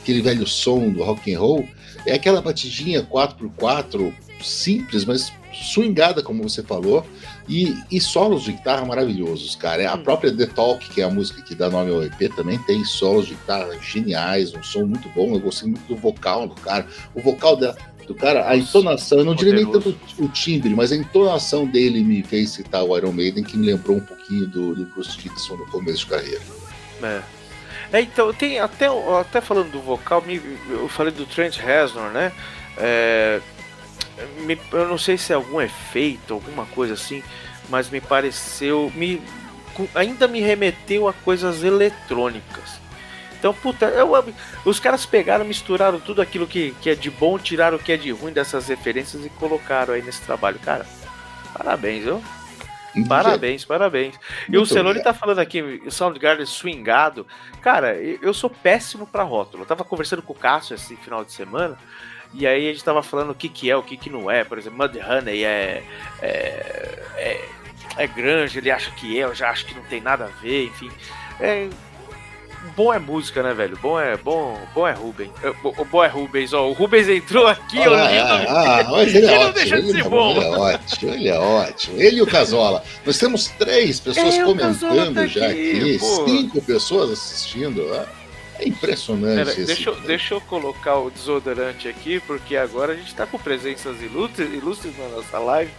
aquele 0.02 0.22
velho 0.22 0.48
som 0.48 0.90
do 0.90 1.04
rock 1.04 1.34
and 1.34 1.40
roll, 1.40 1.68
é 2.06 2.14
aquela 2.14 2.42
batidinha 2.42 3.04
4x4 3.04 4.14
simples, 4.42 5.04
mas 5.06 5.32
swingada, 5.52 6.22
como 6.24 6.42
você 6.44 6.64
falou, 6.64 7.06
e, 7.48 7.76
e 7.92 8.00
solos 8.00 8.44
de 8.44 8.54
guitarra 8.54 8.86
maravilhosos, 8.86 9.56
cara. 9.56 9.82
É 9.82 9.88
A 9.88 9.96
Hum. 9.96 10.04
própria 10.04 10.32
The 10.34 10.46
Talk, 10.46 10.88
que 10.90 11.02
é 11.02 11.04
a 11.04 11.10
música 11.10 11.42
que 11.42 11.56
dá 11.56 11.70
nome 11.70 11.92
ao 11.92 12.04
EP, 12.04 12.30
também 12.36 12.58
tem 12.60 12.86
solos 12.86 13.28
de 13.28 13.34
guitarra 13.34 13.78
geniais, 13.82 14.54
um 14.54 14.62
som 14.64 14.86
muito 14.86 15.10
bom. 15.10 15.34
Eu 15.34 15.40
gostei 15.40 15.68
muito 15.70 15.86
do 15.88 15.96
vocal 15.98 16.48
do 16.48 16.56
cara. 16.56 16.88
O 17.16 17.22
vocal 17.22 17.56
da, 17.58 17.76
do 18.10 18.16
cara, 18.16 18.50
a 18.50 18.58
entonação, 18.58 19.20
eu 19.20 19.24
não 19.26 19.36
diria 19.36 19.54
nem 19.54 19.66
tanto 19.72 19.96
o 20.18 20.28
timbre, 20.30 20.72
mas 20.74 20.92
a 20.92 20.96
entonação 20.96 21.68
dele 21.68 22.04
me 22.04 22.24
fez 22.24 22.50
citar 22.50 22.84
o 22.84 22.98
Iron 22.98 23.12
Maiden, 23.12 23.44
que 23.44 23.56
me 23.56 23.68
lembrou 23.68 23.98
um 23.98 24.02
pouquinho 24.02 24.48
do, 24.48 24.74
do 24.74 24.84
Bruce 24.86 25.16
Dickinson 25.16 25.58
no 25.58 25.68
começo 25.68 26.00
de 26.00 26.06
carreira. 26.08 26.42
É. 27.04 27.22
É, 27.94 28.02
então, 28.02 28.34
tem 28.34 28.60
até, 28.60 28.88
até 29.20 29.40
falando 29.42 29.72
do 29.72 29.80
vocal, 29.80 30.24
me- 30.26 30.42
eu 30.72 30.88
falei 30.90 31.14
do 31.14 31.24
Trent 31.28 31.58
Reznor, 31.58 32.10
né? 32.12 32.32
É, 32.78 33.40
me- 34.40 34.58
eu 34.74 34.88
não 34.88 34.98
sei 34.98 35.16
se 35.16 35.32
é 35.32 35.36
algum 35.36 35.62
efeito, 35.62 36.34
alguma 36.34 36.66
coisa 36.66 36.96
assim, 36.96 37.22
mas 37.70 37.92
me 37.92 38.02
pareceu. 38.02 38.92
Me, 38.96 39.22
ainda 39.94 40.28
me 40.28 40.40
remeteu 40.42 41.08
a 41.08 41.14
coisas 41.14 41.64
eletrônicas. 41.64 42.79
Então, 43.40 43.54
puta, 43.54 43.86
eu, 43.86 44.14
amo- 44.14 44.34
os 44.66 44.80
caras 44.80 45.06
pegaram, 45.06 45.46
misturaram 45.46 46.00
tudo 46.00 46.22
aquilo 46.22 46.46
que, 46.46 46.72
que 46.82 46.90
é 46.90 46.96
de 46.96 47.10
bom, 47.10 47.40
tiraram 47.40 47.78
o 47.78 47.80
que 47.80 47.94
é 47.94 47.98
de 47.98 48.12
ruim 48.12 48.34
dessas 48.34 48.68
referências 48.68 49.26
e 49.26 49.30
colocaram 49.30 49.94
aí 49.94 50.02
nesse 50.02 50.22
trabalho. 50.22 50.60
Cara, 50.60 50.86
parabéns, 51.54 52.04
viu? 52.04 52.22
Parabéns, 53.08 53.64
parabéns. 53.64 54.16
E 54.48 54.58
o 54.58 54.60
Muito 54.62 54.74
Celone 54.74 55.02
tá 55.02 55.14
falando 55.14 55.40
aqui, 55.40 55.62
o 55.62 55.92
Soundgarden 55.92 56.46
swingado. 56.46 57.26
Cara, 57.62 57.96
eu 57.96 58.34
sou 58.34 58.50
péssimo 58.50 59.08
pra 59.08 59.24
rótulo. 59.24 59.64
Eu 59.64 59.68
tava 59.68 59.84
conversando 59.84 60.22
com 60.22 60.34
o 60.34 60.36
Cássio 60.36 60.74
esse 60.76 60.96
final 60.98 61.24
de 61.24 61.32
semana. 61.32 61.78
E 62.34 62.46
aí 62.46 62.68
a 62.68 62.74
gente 62.74 62.84
tava 62.84 63.02
falando 63.02 63.30
o 63.30 63.36
que 63.36 63.48
que 63.48 63.72
é, 63.72 63.78
o 63.78 63.84
que 63.84 63.96
que 63.96 64.10
não 64.10 64.30
é. 64.30 64.44
Por 64.44 64.58
exemplo, 64.58 64.78
Mudhoney 64.80 65.46
é, 65.46 65.84
é, 66.22 67.04
é, 67.16 67.46
é 67.98 68.08
grande, 68.08 68.58
ele 68.58 68.72
acha 68.72 68.92
que 68.92 69.18
é, 69.20 69.24
eu 69.24 69.34
já 69.36 69.50
acho 69.50 69.66
que 69.66 69.76
não 69.76 69.84
tem 69.84 70.02
nada 70.02 70.26
a 70.26 70.42
ver, 70.42 70.66
enfim. 70.66 70.92
É, 71.40 71.70
bom 72.76 72.94
é 72.94 73.00
música, 73.00 73.42
né, 73.44 73.54
velho? 73.54 73.78
Bom 73.82 74.00
é, 74.00 74.16
bom, 74.18 74.58
bom 74.74 74.88
é 74.88 74.92
Rubens. 74.94 75.32
É, 75.44 75.52
bo- 75.62 75.76
Bom 75.92 76.04
é 76.04 76.08
Rubens, 76.08 76.54
ó. 76.54 76.68
O 76.70 76.74
Rubens 76.74 77.08
entrou 77.10 77.48
aqui, 77.48 77.78
eu 77.78 77.94
Ah, 77.94 78.12
li 78.12 78.18
o 78.18 78.22
ah, 78.22 78.80
ah, 78.80 78.84
mas 78.92 79.14
ele 79.16 79.26
é 79.26 79.30
Ele 79.30 79.36
não 79.38 79.42
ótimo. 79.42 79.54
deixa 79.54 79.82
de 79.82 79.90
Ele, 79.90 79.92
ser 80.02 80.06
é 80.06 80.10
bom. 80.10 80.32
ele 80.32 80.40
é 80.46 80.50
ótimo, 80.58 81.14
ele 81.14 81.28
é 81.30 81.40
ótimo. 81.40 82.02
Ele 82.02 82.18
e 82.18 82.22
o 82.22 82.28
Casola. 82.28 82.84
Nós 83.06 83.18
temos 83.18 83.48
três 83.58 84.00
pessoas 84.00 84.36
É, 84.36 84.44
o 84.44 84.48
comentando 84.48 85.14
tá 85.14 85.28
já 85.28 85.48
aqui, 85.48 86.00
cinco 86.00 86.62
pessoas 86.62 87.12
assistindo. 87.12 87.82
É 87.94 88.06
é 88.60 88.68
impressionante 88.68 89.36
Pera, 89.36 89.66
deixa, 89.66 89.90
eu, 89.90 89.96
deixa 90.02 90.34
eu 90.34 90.42
colocar 90.42 90.98
o 90.98 91.10
desodorante 91.10 91.88
aqui, 91.88 92.20
porque 92.20 92.56
agora 92.56 92.94
a 92.94 92.96
gente 92.96 93.16
tá 93.16 93.26
com 93.26 93.38
presenças 93.38 94.02
ilustres, 94.02 94.52
ilustres 94.54 94.98
na 94.98 95.08
nossa 95.10 95.40
live. 95.40 95.72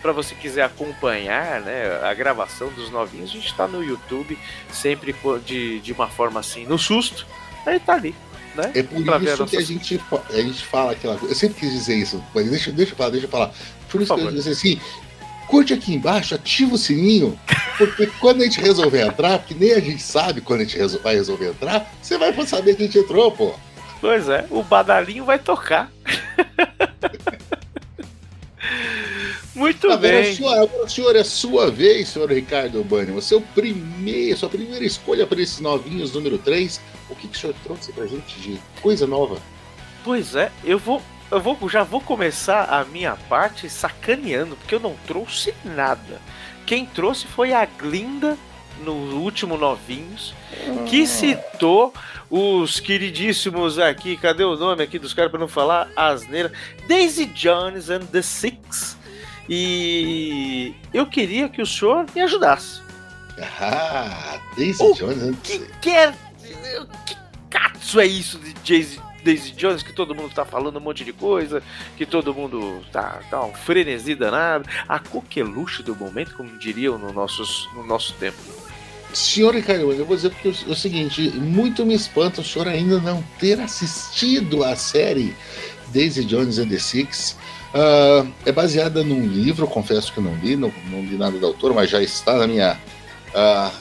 Pra 0.00 0.12
você 0.12 0.34
quiser 0.34 0.62
acompanhar 0.62 1.60
né, 1.60 2.00
a 2.02 2.14
gravação 2.14 2.68
dos 2.72 2.90
novinhos, 2.90 3.30
a 3.30 3.32
gente 3.34 3.54
tá 3.54 3.66
no 3.66 3.82
YouTube, 3.82 4.38
sempre 4.72 5.14
de, 5.44 5.80
de 5.80 5.92
uma 5.92 6.08
forma 6.08 6.40
assim, 6.40 6.64
no 6.64 6.78
susto. 6.78 7.26
Aí 7.66 7.80
tá 7.80 7.94
ali, 7.94 8.14
né? 8.54 8.70
É 8.74 8.82
por 8.82 9.02
Pra 9.04 9.18
isso 9.18 9.46
que 9.46 9.56
a 9.56 9.60
gente, 9.60 10.00
a 10.30 10.40
gente 10.40 10.64
fala 10.64 10.92
aquela 10.92 11.16
coisa. 11.16 11.34
Eu 11.34 11.38
sempre 11.38 11.60
quis 11.60 11.72
dizer 11.72 11.96
isso, 11.96 12.24
mas 12.34 12.48
deixa, 12.48 12.70
deixa 12.70 12.92
eu 12.92 12.96
falar, 12.96 13.10
deixa 13.10 13.26
eu 13.26 13.30
falar. 13.30 13.52
Por 13.90 14.00
isso 14.00 14.14
Por 14.14 14.20
que 14.20 14.26
eu 14.26 14.26
favor. 14.26 14.32
disse 14.32 14.50
assim: 14.50 14.80
curte 15.48 15.72
aqui 15.72 15.94
embaixo, 15.94 16.34
ativa 16.34 16.74
o 16.74 16.78
sininho, 16.78 17.38
porque 17.76 18.06
quando 18.20 18.42
a 18.42 18.44
gente 18.44 18.60
resolver 18.60 19.00
entrar, 19.06 19.38
porque 19.40 19.54
nem 19.54 19.72
a 19.72 19.80
gente 19.80 20.02
sabe 20.02 20.40
quando 20.40 20.60
a 20.60 20.64
gente 20.64 20.76
resol- 20.76 21.00
vai 21.00 21.14
resolver 21.14 21.48
entrar, 21.48 21.92
você 22.00 22.16
vai 22.18 22.32
saber 22.46 22.76
que 22.76 22.82
a 22.82 22.86
gente 22.86 22.98
entrou, 22.98 23.32
pô. 23.32 23.54
Pois 24.00 24.28
é, 24.28 24.46
o 24.50 24.62
badalinho 24.62 25.24
vai 25.24 25.38
tocar. 25.38 25.90
Muito 29.54 29.86
Agora, 29.90 30.00
bem. 30.22 30.34
senhor, 30.36 30.52
agora, 30.56 30.88
senhor, 30.88 31.16
é 31.16 31.24
sua 31.24 31.68
vez, 31.70 32.08
senhor 32.10 32.30
Ricardo 32.30 32.82
Bani. 32.84 33.10
Você 33.12 33.34
é 33.34 33.38
o 33.38 33.40
primeiro, 33.40 34.36
sua 34.38 34.48
primeira 34.48 34.84
escolha 34.84 35.26
para 35.26 35.40
esses 35.40 35.58
novinhos 35.58 36.12
número 36.12 36.38
3. 36.38 36.80
O 37.10 37.16
que, 37.16 37.26
que 37.26 37.36
o 37.36 37.40
senhor 37.40 37.54
trouxe 37.64 37.92
pra 37.92 38.06
gente 38.06 38.38
de 38.40 38.60
coisa 38.80 39.04
nova? 39.06 39.38
Pois 40.04 40.36
é, 40.36 40.52
eu 40.64 40.78
vou. 40.78 41.02
Eu 41.30 41.40
vou, 41.40 41.56
já 41.68 41.82
vou 41.82 42.00
começar 42.00 42.64
a 42.64 42.84
minha 42.84 43.14
parte 43.28 43.68
sacaneando, 43.68 44.56
porque 44.56 44.74
eu 44.74 44.80
não 44.80 44.94
trouxe 45.06 45.54
nada. 45.64 46.20
Quem 46.64 46.86
trouxe 46.86 47.26
foi 47.26 47.52
a 47.52 47.64
Glinda 47.66 48.36
no 48.82 48.92
último 49.20 49.56
Novinhos, 49.58 50.32
que 50.88 51.06
citou 51.06 51.92
os 52.30 52.78
queridíssimos 52.80 53.78
aqui, 53.78 54.16
cadê 54.16 54.44
o 54.44 54.56
nome 54.56 54.82
aqui 54.84 54.98
dos 54.98 55.12
caras 55.12 55.30
para 55.30 55.40
não 55.40 55.48
falar 55.48 55.90
asneira? 55.96 56.52
Daisy 56.86 57.26
Jones 57.26 57.90
and 57.90 58.06
the 58.06 58.22
Six. 58.22 58.96
E 59.48 60.74
eu 60.92 61.06
queria 61.06 61.48
que 61.48 61.60
o 61.60 61.66
senhor 61.66 62.06
me 62.14 62.20
ajudasse. 62.20 62.80
Ah, 63.60 64.38
Daisy 64.56 64.82
O 64.82 64.94
Jones. 64.94 65.16
né? 65.18 65.34
Que 65.42 65.58
quer. 65.80 66.14
Que 67.06 67.16
cato 67.50 68.00
é 68.00 68.06
isso 68.06 68.38
de 68.38 68.52
Daisy, 68.54 69.00
Daisy 69.22 69.52
Jones? 69.52 69.82
Que 69.82 69.92
todo 69.92 70.14
mundo 70.14 70.32
tá 70.34 70.44
falando 70.44 70.76
um 70.76 70.80
monte 70.80 71.04
de 71.04 71.12
coisa, 71.12 71.62
que 71.96 72.06
todo 72.06 72.34
mundo 72.34 72.82
tá, 72.92 73.20
tá 73.30 73.44
um 73.44 73.54
frenesi 73.54 74.14
danado. 74.14 74.68
A 74.88 74.98
coqueluche 74.98 75.82
do 75.82 75.94
momento, 75.94 76.34
como 76.36 76.58
diriam 76.58 76.98
no, 76.98 77.12
nossos, 77.12 77.68
no 77.74 77.84
nosso 77.84 78.14
tempo. 78.14 78.38
Senhor 79.12 79.54
Ricardo, 79.54 79.90
eu 79.92 80.04
vou 80.04 80.16
dizer 80.16 80.30
porque 80.30 80.48
é 80.48 80.70
o 80.70 80.74
seguinte, 80.74 81.30
muito 81.30 81.84
me 81.84 81.94
espanta 81.94 82.42
o 82.42 82.44
senhor 82.44 82.68
ainda 82.68 83.00
não 83.00 83.22
ter 83.38 83.58
assistido 83.58 84.62
a 84.62 84.76
série 84.76 85.34
Daisy 85.88 86.24
Jones 86.24 86.58
and 86.58 86.68
the 86.68 86.78
Six. 86.78 87.36
Ah, 87.74 88.26
é 88.44 88.52
baseada 88.52 89.02
num 89.02 89.26
livro, 89.26 89.66
confesso 89.66 90.12
que 90.12 90.20
não 90.20 90.34
li, 90.36 90.56
não, 90.56 90.72
não 90.90 91.00
li 91.02 91.16
nada 91.16 91.38
do 91.38 91.46
autor, 91.46 91.74
mas 91.74 91.90
já 91.90 92.02
está 92.02 92.36
na 92.36 92.46
minha 92.46 92.78
ah, 93.34 93.72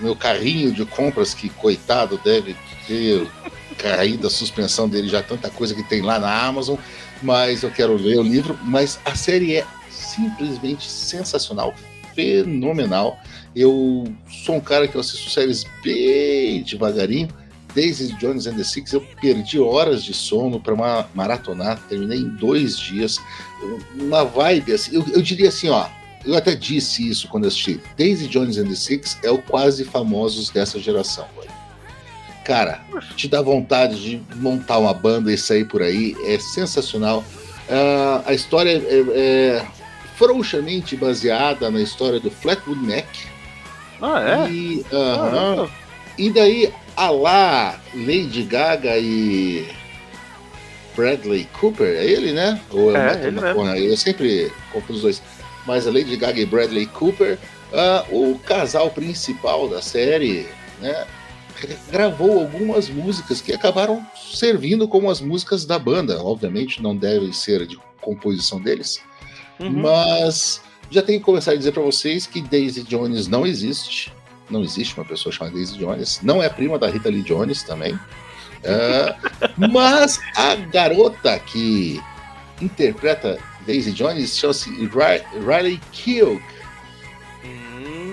meu 0.00 0.16
carrinho 0.16 0.72
de 0.72 0.84
compras 0.84 1.34
que 1.34 1.48
coitado 1.48 2.20
deve 2.24 2.56
ter 2.86 3.26
caído 3.74 4.26
a 4.26 4.30
suspensão 4.30 4.88
dele 4.88 5.08
já 5.08 5.22
tanta 5.22 5.50
coisa 5.50 5.74
que 5.74 5.82
tem 5.82 6.00
lá 6.00 6.18
na 6.18 6.44
Amazon, 6.44 6.76
mas 7.22 7.62
eu 7.62 7.70
quero 7.70 7.96
ler 7.96 8.18
o 8.18 8.22
livro, 8.22 8.58
mas 8.62 8.98
a 9.04 9.14
série 9.14 9.56
é 9.56 9.66
simplesmente 9.90 10.90
sensacional, 10.90 11.74
fenomenal. 12.14 13.18
Eu 13.54 14.04
sou 14.44 14.56
um 14.56 14.60
cara 14.60 14.88
que 14.88 14.98
assisto 14.98 15.30
séries 15.30 15.64
bem 15.82 16.62
devagarinho. 16.62 17.28
Daisy 17.74 18.12
Jones 18.18 18.46
and 18.46 18.54
the 18.54 18.62
Six, 18.62 18.92
eu 18.92 19.00
perdi 19.20 19.58
horas 19.58 20.04
de 20.04 20.14
sono 20.14 20.60
para 20.60 21.08
maratonar, 21.12 21.80
terminei 21.88 22.18
em 22.18 22.28
dois 22.28 22.78
dias. 22.78 23.18
Uma 23.96 24.24
vibe 24.24 24.72
assim, 24.72 24.94
eu, 24.94 25.04
eu 25.12 25.20
diria 25.20 25.48
assim, 25.48 25.68
ó. 25.68 25.86
Eu 26.24 26.34
até 26.36 26.54
disse 26.54 27.06
isso 27.06 27.28
quando 27.28 27.46
assisti. 27.46 27.80
Daisy 27.98 28.28
Jones 28.28 28.56
and 28.56 28.68
the 28.68 28.74
Six 28.74 29.18
é 29.22 29.30
o 29.30 29.38
quase 29.38 29.84
famosos 29.84 30.50
dessa 30.50 30.78
geração. 30.78 31.26
Cara, 32.44 32.80
te 33.16 33.26
dá 33.26 33.40
vontade 33.40 33.98
de 33.98 34.22
montar 34.36 34.78
uma 34.78 34.92
banda 34.92 35.32
e 35.32 35.38
sair 35.38 35.64
por 35.64 35.82
aí, 35.82 36.14
é 36.26 36.38
sensacional. 36.38 37.24
Ah, 37.70 38.22
a 38.26 38.34
história 38.34 38.70
é, 38.70 39.04
é 39.16 39.66
frouxamente 40.16 40.94
baseada 40.94 41.70
na 41.70 41.80
história 41.80 42.20
do 42.20 42.30
Flatwood 42.30 42.80
Mac. 42.86 43.06
Ah, 44.02 44.46
é? 44.46 44.50
E, 44.50 44.84
Ah, 44.92 44.96
aham. 44.96 45.70
e 46.18 46.30
daí, 46.30 46.72
a 46.96 47.10
lá, 47.10 47.80
Lady 47.94 48.42
Gaga 48.42 48.98
e 48.98 49.66
Bradley 50.94 51.48
Cooper, 51.58 51.86
é 51.96 52.04
ele, 52.04 52.32
né? 52.32 52.60
Ou 52.70 52.94
É, 52.94 53.06
Matthew 53.06 53.28
ele 53.28 53.40
McConaughey? 53.40 53.86
Eu 53.90 53.96
sempre 53.96 54.52
confundo 54.72 54.94
os 54.94 55.02
dois. 55.02 55.22
Mas 55.66 55.86
a 55.86 55.90
Lady 55.90 56.14
Gaga 56.16 56.40
e 56.40 56.46
Bradley 56.46 56.86
Cooper, 56.86 57.38
ah, 57.72 58.04
o 58.10 58.38
casal 58.44 58.90
principal 58.90 59.66
da 59.68 59.80
série, 59.80 60.46
né? 60.80 61.06
Gravou 61.90 62.40
algumas 62.40 62.88
músicas 62.88 63.40
que 63.40 63.52
acabaram 63.52 64.04
servindo 64.32 64.86
como 64.88 65.10
as 65.10 65.20
músicas 65.20 65.64
da 65.64 65.78
banda. 65.78 66.22
Obviamente 66.22 66.82
não 66.82 66.96
devem 66.96 67.32
ser 67.32 67.66
de 67.66 67.78
composição 68.00 68.60
deles, 68.60 69.00
Uhum. 69.60 69.70
mas 69.82 70.60
já 70.90 71.00
tenho 71.00 71.18
que 71.20 71.24
começar 71.24 71.52
a 71.52 71.56
dizer 71.56 71.72
para 71.72 71.82
vocês 71.82 72.26
que 72.26 72.40
Daisy 72.42 72.82
Jones 72.82 73.26
não 73.28 73.46
existe. 73.46 74.12
Não 74.50 74.62
existe 74.62 74.94
uma 74.98 75.04
pessoa 75.06 75.32
chamada 75.32 75.56
Daisy 75.56 75.78
Jones. 75.78 76.20
Não 76.22 76.42
é 76.42 76.48
prima 76.48 76.78
da 76.78 76.88
Rita 76.88 77.08
Lee 77.08 77.22
Jones 77.22 77.62
também. 77.62 77.98
É, 78.62 79.14
mas 79.72 80.20
a 80.36 80.54
garota 80.56 81.38
que 81.38 82.00
interpreta 82.60 83.38
Daisy 83.66 83.92
Jones 83.92 84.36
chama-se 84.36 84.70
Ri- 84.70 85.24
Riley 85.46 85.80
Keough. 85.92 86.40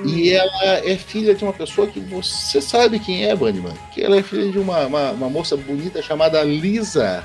E 0.06 0.32
ela 0.32 0.78
é 0.86 0.96
filha 0.98 1.34
de 1.36 1.44
uma 1.44 1.54
pessoa 1.54 1.88
que 1.88 2.00
você 2.00 2.62
sabe 2.62 3.00
quem 3.00 3.26
é, 3.26 3.36
Bunnyman. 3.36 3.74
Que 3.94 4.02
ela 4.04 4.18
é 4.18 4.24
filha 4.24 4.52
de 4.52 4.58
uma, 4.60 4.86
uma, 4.86 5.12
uma 5.12 5.30
moça 5.30 5.56
bonita 5.56 6.02
chamada 6.02 6.42
Lisa. 6.44 7.24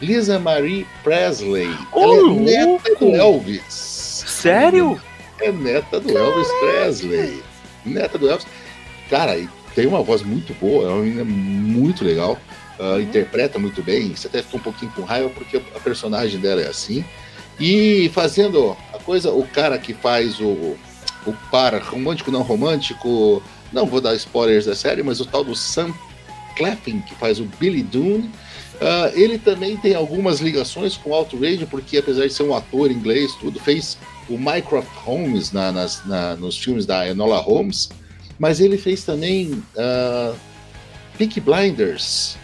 Lisa 0.00 0.38
Marie 0.38 0.86
Presley. 1.02 1.68
Ô, 1.92 2.02
ela 2.02 2.32
é 2.32 2.40
neta 2.40 2.94
do 2.96 3.14
Elvis. 3.14 4.24
Sério? 4.26 5.00
É 5.40 5.50
neta 5.50 6.00
do 6.00 6.16
Elvis 6.16 6.48
Presley. 6.60 7.42
Neta 7.84 8.18
do 8.18 8.28
Elvis. 8.28 8.46
Cara, 9.08 9.36
e 9.36 9.48
tem 9.74 9.86
uma 9.86 10.02
voz 10.02 10.22
muito 10.22 10.54
boa, 10.54 10.88
é 10.88 10.92
uma 10.92 11.02
menina 11.02 11.24
muito 11.24 12.04
legal. 12.04 12.38
ah, 12.78 13.00
Interpreta 13.00 13.58
muito 13.58 13.82
bem. 13.82 14.14
Você 14.14 14.26
até 14.26 14.42
ficou 14.42 14.60
um 14.60 14.62
pouquinho 14.62 14.92
com 14.92 15.02
raiva 15.02 15.30
porque 15.30 15.56
a 15.74 15.80
personagem 15.80 16.40
dela 16.40 16.62
é 16.62 16.68
assim. 16.68 17.04
E 17.58 18.10
fazendo 18.12 18.76
a 18.92 18.98
coisa, 18.98 19.30
o 19.30 19.46
cara 19.46 19.78
que 19.78 19.94
faz 19.94 20.40
o, 20.40 20.76
o 21.26 21.32
par 21.50 21.74
romântico, 21.82 22.30
não 22.30 22.42
romântico. 22.42 23.42
Não 23.72 23.86
vou 23.86 24.00
dar 24.00 24.14
spoilers 24.14 24.66
da 24.66 24.74
série, 24.74 25.02
mas 25.02 25.20
o 25.20 25.26
tal 25.26 25.42
do 25.42 25.54
Sam 25.56 25.92
Claflin, 26.56 27.00
que 27.00 27.14
faz 27.16 27.40
o 27.40 27.44
Billy 27.58 27.82
Dune. 27.82 28.30
ah, 28.80 29.10
ele 29.14 29.38
também 29.38 29.76
tem 29.76 29.94
algumas 29.94 30.40
ligações 30.40 30.96
com 30.96 31.10
o 31.10 31.14
Outrage, 31.14 31.66
porque 31.66 31.98
apesar 31.98 32.26
de 32.26 32.32
ser 32.32 32.42
um 32.44 32.54
ator 32.54 32.90
inglês, 32.90 33.32
tudo, 33.40 33.58
fez 33.60 33.96
o 34.28 34.36
Mycroft 34.38 34.88
Holmes 35.04 35.52
na- 35.52 35.70
nas- 35.72 36.04
na- 36.06 36.34
nos 36.36 36.56
filmes 36.58 36.84
da 36.86 37.08
Enola 37.08 37.38
Holmes, 37.38 37.88
mas 38.38 38.60
ele 38.60 38.76
fez 38.78 39.04
também 39.04 39.62
uh, 39.76 40.34
Peaky 41.18 41.40
Blinders. 41.40 42.36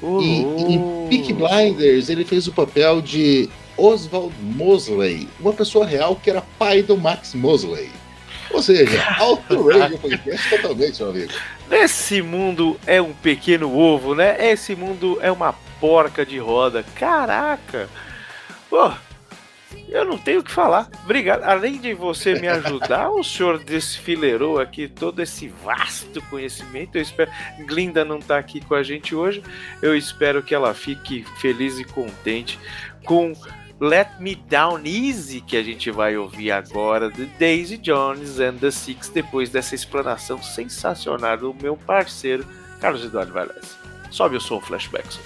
Ô, 0.00 0.20
E, 0.20 0.40
em. 0.74 1.06
Peaky 1.08 1.32
Blinders 1.32 2.08
ele 2.08 2.24
fez 2.24 2.46
o 2.48 2.52
papel 2.52 3.00
de 3.00 3.48
Oswald 3.76 4.32
Mosley, 4.40 5.28
uma 5.40 5.52
pessoa 5.52 5.86
real 5.86 6.14
que 6.16 6.28
era 6.30 6.42
pai 6.58 6.82
do 6.82 6.96
Max 6.96 7.34
Mosley. 7.34 7.90
Ou 8.52 8.62
seja, 8.62 9.16
Outrage 9.18 9.98
podcast 9.98 10.50
totalmente, 10.50 11.00
meu 11.00 11.10
amigo. 11.10 11.32
Esse 11.70 12.20
mundo 12.20 12.78
é 12.86 13.00
um 13.00 13.12
pequeno 13.12 13.76
ovo, 13.76 14.14
né? 14.14 14.36
Esse 14.50 14.76
mundo 14.76 15.18
é 15.22 15.32
uma 15.32 15.52
porca 15.80 16.24
de 16.24 16.38
roda. 16.38 16.84
Caraca! 16.94 17.88
Pô, 18.68 18.92
eu 19.88 20.04
não 20.04 20.16
tenho 20.16 20.40
o 20.40 20.42
que 20.42 20.50
falar. 20.50 20.88
Obrigado. 21.04 21.42
Além 21.44 21.78
de 21.78 21.92
você 21.94 22.34
me 22.34 22.48
ajudar, 22.48 23.10
o 23.10 23.22
senhor 23.22 23.62
desfileirou 23.62 24.58
aqui 24.58 24.88
todo 24.88 25.20
esse 25.20 25.48
vasto 25.48 26.22
conhecimento. 26.30 26.96
Eu 26.96 27.02
espero. 27.02 27.30
Glinda 27.66 28.04
não 28.04 28.18
tá 28.18 28.38
aqui 28.38 28.60
com 28.60 28.74
a 28.74 28.82
gente 28.82 29.14
hoje. 29.14 29.42
Eu 29.80 29.96
espero 29.96 30.42
que 30.42 30.54
ela 30.54 30.72
fique 30.72 31.24
feliz 31.40 31.78
e 31.78 31.84
contente 31.84 32.58
com 33.04 33.32
Let 33.82 34.20
Me 34.20 34.36
Down 34.36 34.86
Easy, 34.86 35.40
que 35.40 35.56
a 35.56 35.62
gente 35.64 35.90
vai 35.90 36.16
ouvir 36.16 36.52
agora, 36.52 37.10
de 37.10 37.26
Daisy 37.26 37.76
Jones 37.76 38.38
and 38.38 38.58
the 38.58 38.70
Six, 38.70 39.08
depois 39.08 39.50
dessa 39.50 39.74
explanação 39.74 40.40
sensacional 40.40 41.36
do 41.36 41.52
meu 41.52 41.76
parceiro, 41.76 42.46
Carlos 42.80 43.04
Eduardo 43.04 43.32
Valés. 43.32 43.76
Sobe 44.08 44.36
o 44.36 44.40
som, 44.40 44.60
flashbacks. 44.60 45.18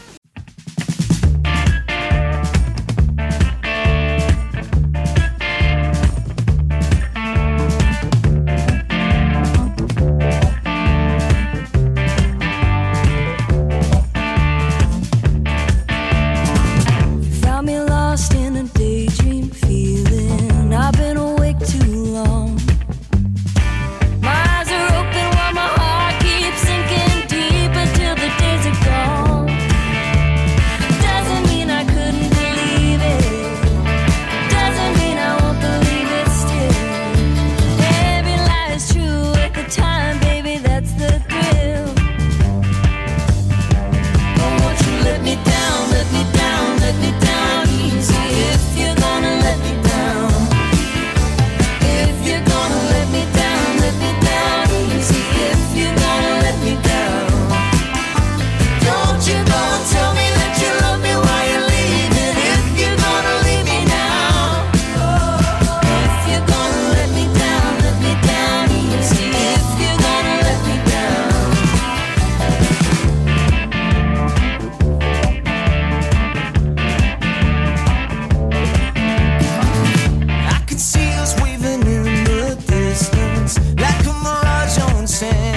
sé. 85.17 85.56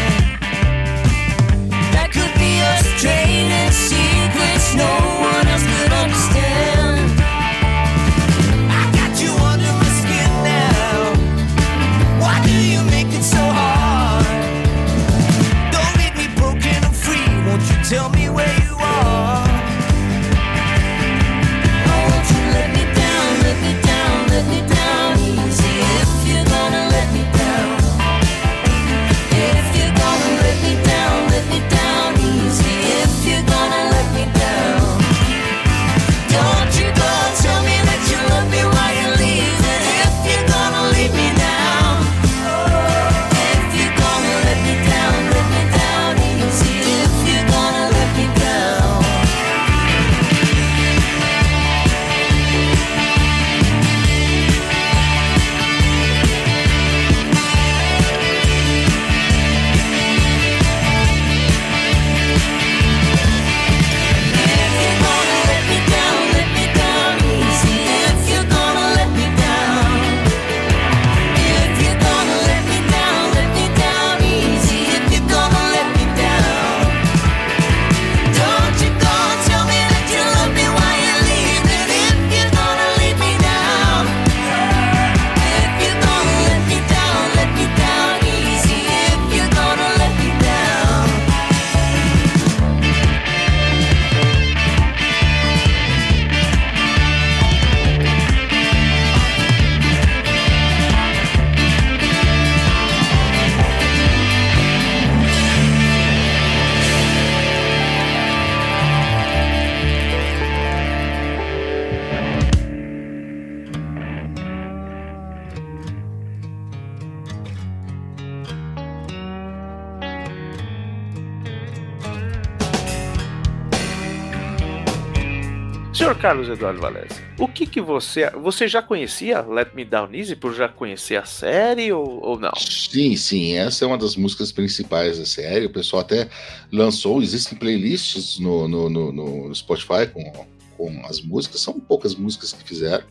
Carlos 126.19 126.49
Eduardo 126.49 126.82
Valese, 126.82 127.21
o 127.38 127.47
que 127.47 127.65
que 127.65 127.79
você. 127.79 128.29
Você 128.32 128.67
já 128.67 128.82
conhecia 128.82 129.41
Let 129.41 129.69
Me 129.73 129.86
Down 129.86 130.10
Easy 130.13 130.36
por 130.36 130.53
já 130.53 130.67
conhecer 130.67 131.15
a 131.15 131.23
série 131.23 131.93
ou, 131.93 132.21
ou 132.21 132.38
não? 132.38 132.51
Sim, 132.58 133.15
sim, 133.15 133.53
essa 133.53 133.86
é 133.86 133.88
uma 133.88 133.97
das 133.97 134.17
músicas 134.17 134.51
principais 134.51 135.17
da 135.17 135.25
série. 135.25 135.65
O 135.65 135.69
pessoal 135.69 136.01
até 136.01 136.27
lançou, 136.73 137.21
existem 137.21 137.58
playlists 137.58 138.38
no, 138.38 138.67
no, 138.67 138.89
no, 138.89 139.12
no 139.13 139.55
Spotify 139.55 140.08
com, 140.12 140.45
com 140.75 141.05
as 141.05 141.21
músicas, 141.21 141.62
são 141.62 141.79
poucas 141.79 142.15
músicas 142.15 142.51
que 142.51 142.67
fizeram. 142.67 143.05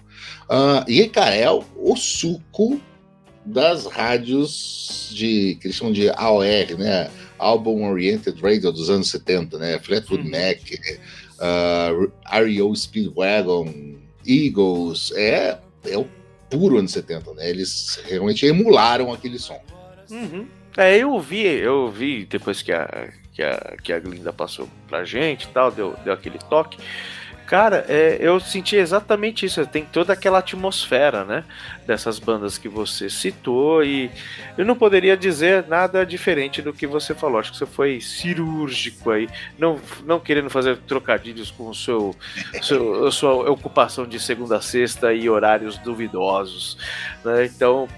Uh, 0.51 0.85
e 0.87 1.09
cara, 1.09 1.35
é 1.35 1.51
o, 1.51 1.65
o 1.77 1.97
suco 1.97 2.79
das 3.43 3.87
rádios 3.87 5.11
de 5.15 5.57
que 5.61 5.69
eles 5.69 5.77
chamam 5.77 5.95
de 5.95 6.11
AOR, 6.11 6.45
né? 6.79 7.11
Album 7.39 7.89
Oriented 7.89 8.39
Radio 8.43 8.71
dos 8.73 8.91
anos 8.91 9.09
70, 9.11 9.59
né? 9.59 9.79
Fleetwood 9.79 10.25
Uhum. 10.25 10.31
Mac, 10.31 10.59
uh, 11.39 12.13
REO 12.27 12.75
Speedwagon, 12.75 13.97
Eagles, 14.27 15.13
é, 15.17 15.59
é 15.85 15.97
o 15.97 16.07
puro 16.51 16.79
anos 16.79 16.93
70, 16.93 17.35
né? 17.35 17.49
Eles 17.49 18.01
realmente 18.05 18.47
emularam 18.47 19.13
aquele 19.13 19.39
som. 19.39 19.61
Uhum. 20.11 20.47
É, 20.77 20.97
eu 20.97 21.19
vi, 21.21 21.45
eu 21.45 21.91
vi 21.91 22.25
depois 22.25 22.63
que 22.63 22.73
a, 22.73 23.09
que 23.33 23.43
a, 23.43 23.77
que 23.83 23.93
a 23.93 23.99
Glinda 23.99 24.33
passou 24.33 24.69
pra 24.87 25.05
gente 25.05 25.45
e 25.45 25.49
tal, 25.49 25.71
deu, 25.71 25.95
deu 26.05 26.13
aquele 26.13 26.39
toque. 26.39 26.79
Cara, 27.49 27.87
é, 27.89 28.19
eu 28.21 28.39
senti 28.39 28.77
exatamente 28.77 29.47
isso. 29.47 29.65
Tem 29.67 29.83
toda 29.83 30.13
aquela 30.13 30.41
atmosfera, 30.41 31.25
né? 31.25 31.45
Dessas 31.87 32.19
bandas 32.19 32.59
que 32.59 32.69
você 32.69 33.09
citou. 33.09 33.83
E 33.83 34.11
eu 34.59 34.67
não 34.67 34.77
poderia 34.77 35.17
dizer 35.17 35.65
nada 35.67 36.05
diferente 36.05 36.61
do 36.61 36.75
que 36.75 36.87
você 36.87 37.15
falou. 37.15 37.41
Acho 37.41 37.53
que 37.53 37.57
você 37.57 37.65
foi 37.65 38.03
cirúrgico 38.03 39.11
aí. 39.11 39.31
Não, 39.59 39.81
não 40.05 40.21
querendo 40.21 40.51
fazer 40.51 40.77
trocadilhos 40.87 41.51
com 41.51 41.71
o 41.71 41.75
seu, 41.75 42.15
seu- 42.61 43.07
a 43.07 43.11
sua 43.11 43.51
ocupação 43.51 44.07
de 44.07 44.21
segunda 44.21 44.59
a 44.59 44.61
sexta 44.61 45.15
e 45.15 45.31
horários 45.31 45.79
duvidosos. 45.79 46.77
né? 47.25 47.47
Então, 47.47 47.89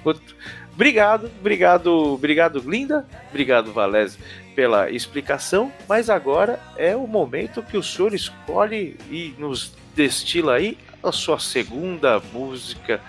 obrigado, 0.73 1.29
obrigado, 1.41 1.93
obrigado, 2.15 2.63
Glinda. 2.63 3.05
Obrigado, 3.31 3.73
Valese 3.73 4.17
pela 4.61 4.91
explicação, 4.91 5.73
mas 5.89 6.11
agora 6.11 6.61
é 6.77 6.95
o 6.95 7.07
momento 7.07 7.63
que 7.63 7.79
o 7.79 7.83
senhor 7.83 8.13
escolhe 8.13 8.95
e 9.11 9.35
nos 9.39 9.73
destila 9.97 10.57
aí 10.57 10.77
a 11.03 11.11
sua 11.11 11.39
segunda 11.39 12.21
música 12.31 13.01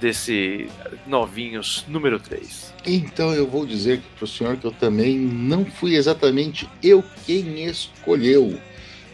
desse 0.00 0.68
Novinhos 1.06 1.84
número 1.86 2.18
3. 2.18 2.74
Então 2.84 3.32
eu 3.32 3.46
vou 3.46 3.64
dizer 3.64 4.02
para 4.16 4.24
o 4.24 4.26
senhor 4.26 4.56
que 4.56 4.66
eu 4.66 4.72
também 4.72 5.16
não 5.16 5.64
fui 5.64 5.94
exatamente 5.94 6.68
eu 6.82 7.04
quem 7.24 7.66
escolheu. 7.66 8.60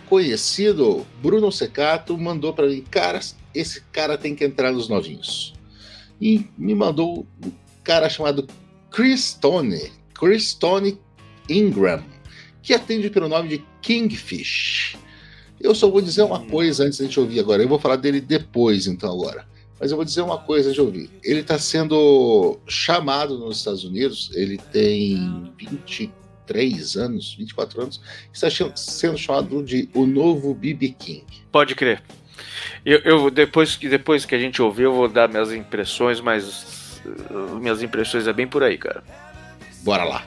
conhecido, 0.05 1.03
Bruno 1.23 1.51
Secato, 1.51 2.15
mandou 2.15 2.53
para 2.53 2.67
mim, 2.67 2.83
cara, 2.91 3.21
esse 3.55 3.81
cara 3.91 4.19
tem 4.19 4.35
que 4.35 4.45
entrar 4.45 4.71
nos 4.71 4.87
novinhos. 4.87 5.55
E 6.21 6.45
me 6.55 6.75
mandou 6.75 7.25
um 7.43 7.51
cara 7.83 8.07
chamado 8.07 8.45
Chris 8.91 9.33
Tone, 9.33 9.91
Chris 10.13 10.53
Tone 10.53 10.99
Ingram, 11.49 12.03
que 12.65 12.73
atende 12.73 13.09
pelo 13.11 13.29
nome 13.29 13.47
de 13.47 13.63
Kingfish. 13.81 14.97
Eu 15.61 15.73
só 15.75 15.87
vou 15.89 16.01
dizer 16.01 16.23
uma 16.23 16.39
coisa 16.39 16.83
antes 16.83 16.97
da 16.99 17.05
gente 17.05 17.19
ouvir 17.19 17.39
agora. 17.39 17.61
Eu 17.63 17.69
vou 17.69 17.79
falar 17.79 17.95
dele 17.95 18.19
depois, 18.19 18.87
então, 18.87 19.11
agora. 19.13 19.47
Mas 19.79 19.91
eu 19.91 19.97
vou 19.97 20.03
dizer 20.05 20.21
uma 20.21 20.37
coisa 20.39 20.69
antes 20.69 20.75
de 20.75 20.81
ouvir. 20.81 21.09
Ele 21.23 21.41
está 21.41 21.59
sendo 21.59 22.57
chamado 22.67 23.37
nos 23.37 23.57
Estados 23.59 23.83
Unidos, 23.83 24.31
ele 24.33 24.57
tem 24.57 25.53
23 25.57 26.95
anos, 26.97 27.35
24 27.35 27.81
anos, 27.83 28.01
está 28.33 28.47
sendo 28.75 29.17
chamado 29.17 29.63
de 29.63 29.87
o 29.93 30.05
novo 30.05 30.53
BB 30.53 30.89
King. 30.97 31.25
Pode 31.51 31.75
crer. 31.75 32.01
Eu, 32.83 32.99
eu- 32.99 33.29
depois, 33.31 33.75
que, 33.75 33.87
depois 33.87 34.25
que 34.25 34.33
a 34.35 34.39
gente 34.39 34.61
ouvir, 34.61 34.83
eu 34.83 34.93
vou 34.93 35.07
dar 35.07 35.29
minhas 35.29 35.51
impressões, 35.53 36.19
mas 36.19 36.99
uh, 37.29 37.55
minhas 37.59 37.81
impressões 37.83 38.27
é 38.27 38.33
bem 38.33 38.47
por 38.47 38.63
aí, 38.63 38.77
cara. 38.77 39.03
Bora 39.83 40.03
lá. 40.03 40.25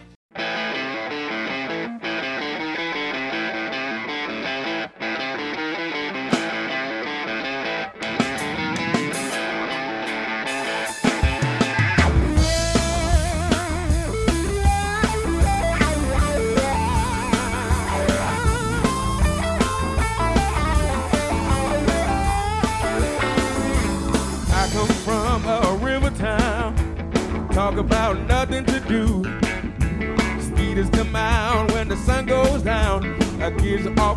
The 34.08 34.14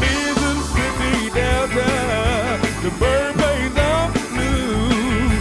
Mississippi 0.00 1.14
Delta, 1.32 1.88
the 2.82 2.90
birthplace 2.98 3.78
of 3.78 4.12
the 4.12 4.20
blues. 4.34 5.32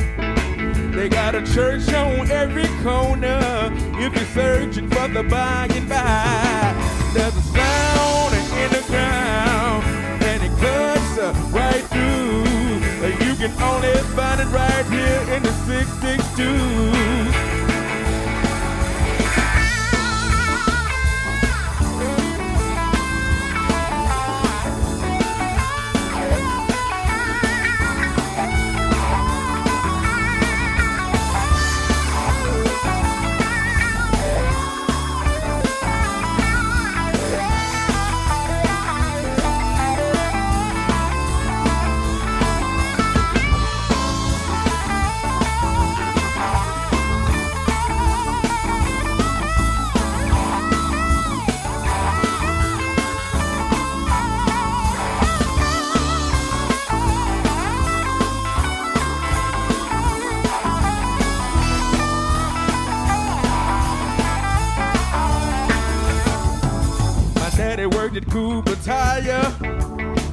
They 0.91 1.10
got 1.10 1.34
a 1.34 1.41
church 1.54 1.91
on 1.93 2.30
every 2.30 2.67
corner. 2.84 3.71
If 3.98 4.13
you're 4.15 4.26
searching 4.36 4.88
for 4.89 5.08
the 5.08 5.24
by 5.24 5.67
and 5.71 5.89
by, 5.89 6.76
there's 7.13 7.36
a 7.36 7.41
sound 7.41 8.36
in 8.36 8.69
the 8.71 8.82
ground, 8.88 9.84
cuts 10.65 11.17
right 11.51 11.84
through. 11.91 12.43
You 13.25 13.36
can 13.36 13.51
only 13.62 13.93
find 14.15 14.41
it 14.41 14.47
right 14.47 14.86
here 14.88 15.36
in 15.36 15.43
the 15.43 15.51
662. 15.67 17.64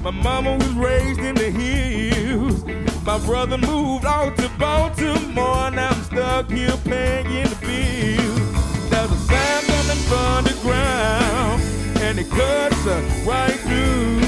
My 0.03 0.11
mama 0.11 0.57
was 0.57 0.73
raised 0.73 1.21
in 1.21 1.37
the 1.37 1.49
hills. 1.49 2.65
My 3.05 3.19
brother 3.21 3.57
moved 3.57 4.05
out 4.05 4.37
to 4.39 4.49
Baltimore, 4.59 5.69
and 5.69 5.79
I'm 5.79 6.03
stuck 6.03 6.51
here 6.51 6.77
paying 6.85 7.45
the 7.45 7.57
bills. 7.61 8.91
There's 8.91 9.13
a 9.13 9.17
sound 9.31 9.67
coming 9.67 10.03
from 10.11 10.45
the 10.45 10.59
ground, 10.61 11.63
and 12.03 12.19
it 12.19 12.29
cuts 12.31 12.85
right 13.25 13.61
through. 13.61 14.19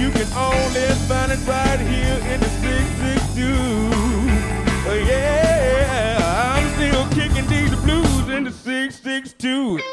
You 0.00 0.10
can 0.10 0.26
only 0.32 0.88
find 1.06 1.32
it 1.32 1.46
right 1.46 1.80
here 1.80 2.18
in 2.32 2.40
the 2.40 2.48
662. 2.64 3.44
Oh, 4.88 5.04
yeah, 5.06 6.56
I'm 6.56 6.66
still 6.76 7.06
kicking 7.10 7.46
these 7.46 7.74
blues 7.82 8.28
in 8.30 8.44
the 8.44 8.52
662. 8.52 9.89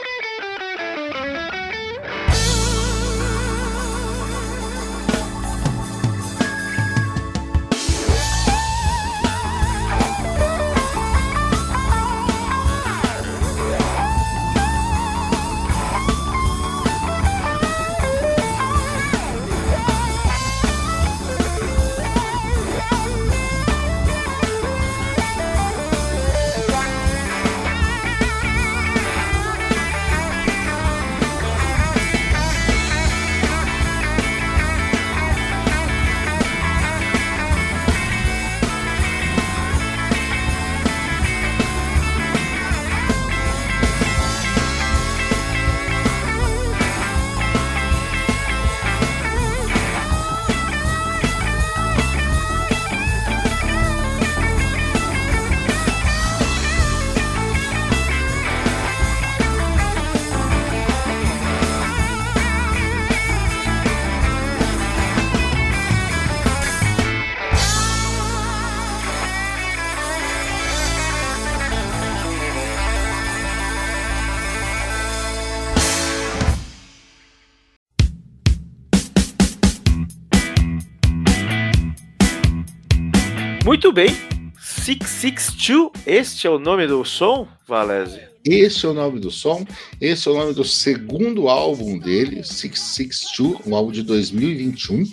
Bem. 83.98 84.16
662, 84.62 85.90
este 86.06 86.46
é 86.46 86.50
o 86.52 86.60
nome 86.60 86.86
do 86.86 87.04
som, 87.04 87.48
Valese? 87.68 88.22
Esse 88.46 88.86
é 88.86 88.90
o 88.90 88.94
nome 88.94 89.20
do 89.20 89.32
som, 89.32 89.66
esse 90.00 90.28
é 90.28 90.32
o 90.32 90.36
nome 90.36 90.54
do 90.54 90.64
segundo 90.64 91.50
álbum 91.50 91.98
dele, 91.98 92.44
662, 92.44 93.66
um 93.66 93.76
álbum 93.76 93.92
de 93.92 94.04
2021. 94.04 95.04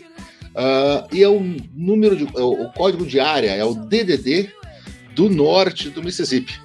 Ah, 0.55 1.09
e 1.11 1.23
é 1.23 1.29
o 1.29 1.41
número 1.75 2.15
de. 2.15 2.25
é 2.25 2.43
o, 2.43 2.71
código 2.73 3.07
de 3.07 3.19
área 3.19 3.53
é 3.53 3.65
o 3.65 3.75
DDD 3.75 4.51
do 5.15 5.31
norte 5.31 5.89
do 5.89 6.03
Mississippi. 6.03 6.61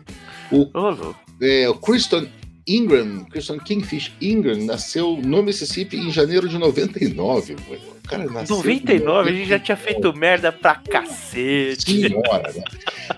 O 0.51 0.69
louco. 0.73 1.15
é, 1.41 1.69
o 1.69 1.75
Christian 1.75 2.27
Ingram, 2.69 3.25
Christian 3.25 3.57
Kingfish 3.59 4.11
Ingram, 4.21 4.57
nasceu 4.65 5.17
no 5.23 5.41
Mississippi 5.43 5.97
em 5.97 6.11
janeiro 6.11 6.47
de 6.47 6.57
99. 6.57 7.53
O 7.55 8.07
cara 8.07 8.25
nasceu 8.25 8.55
em 8.57 8.59
99, 8.59 9.29
a 9.29 9.33
gente 9.33 9.49
já 9.49 9.59
tinha 9.59 9.77
feito 9.77 10.13
merda 10.15 10.51
pra 10.51 10.75
cacete. 10.75 12.01
Senhora, 12.09 12.51
né? 12.53 12.63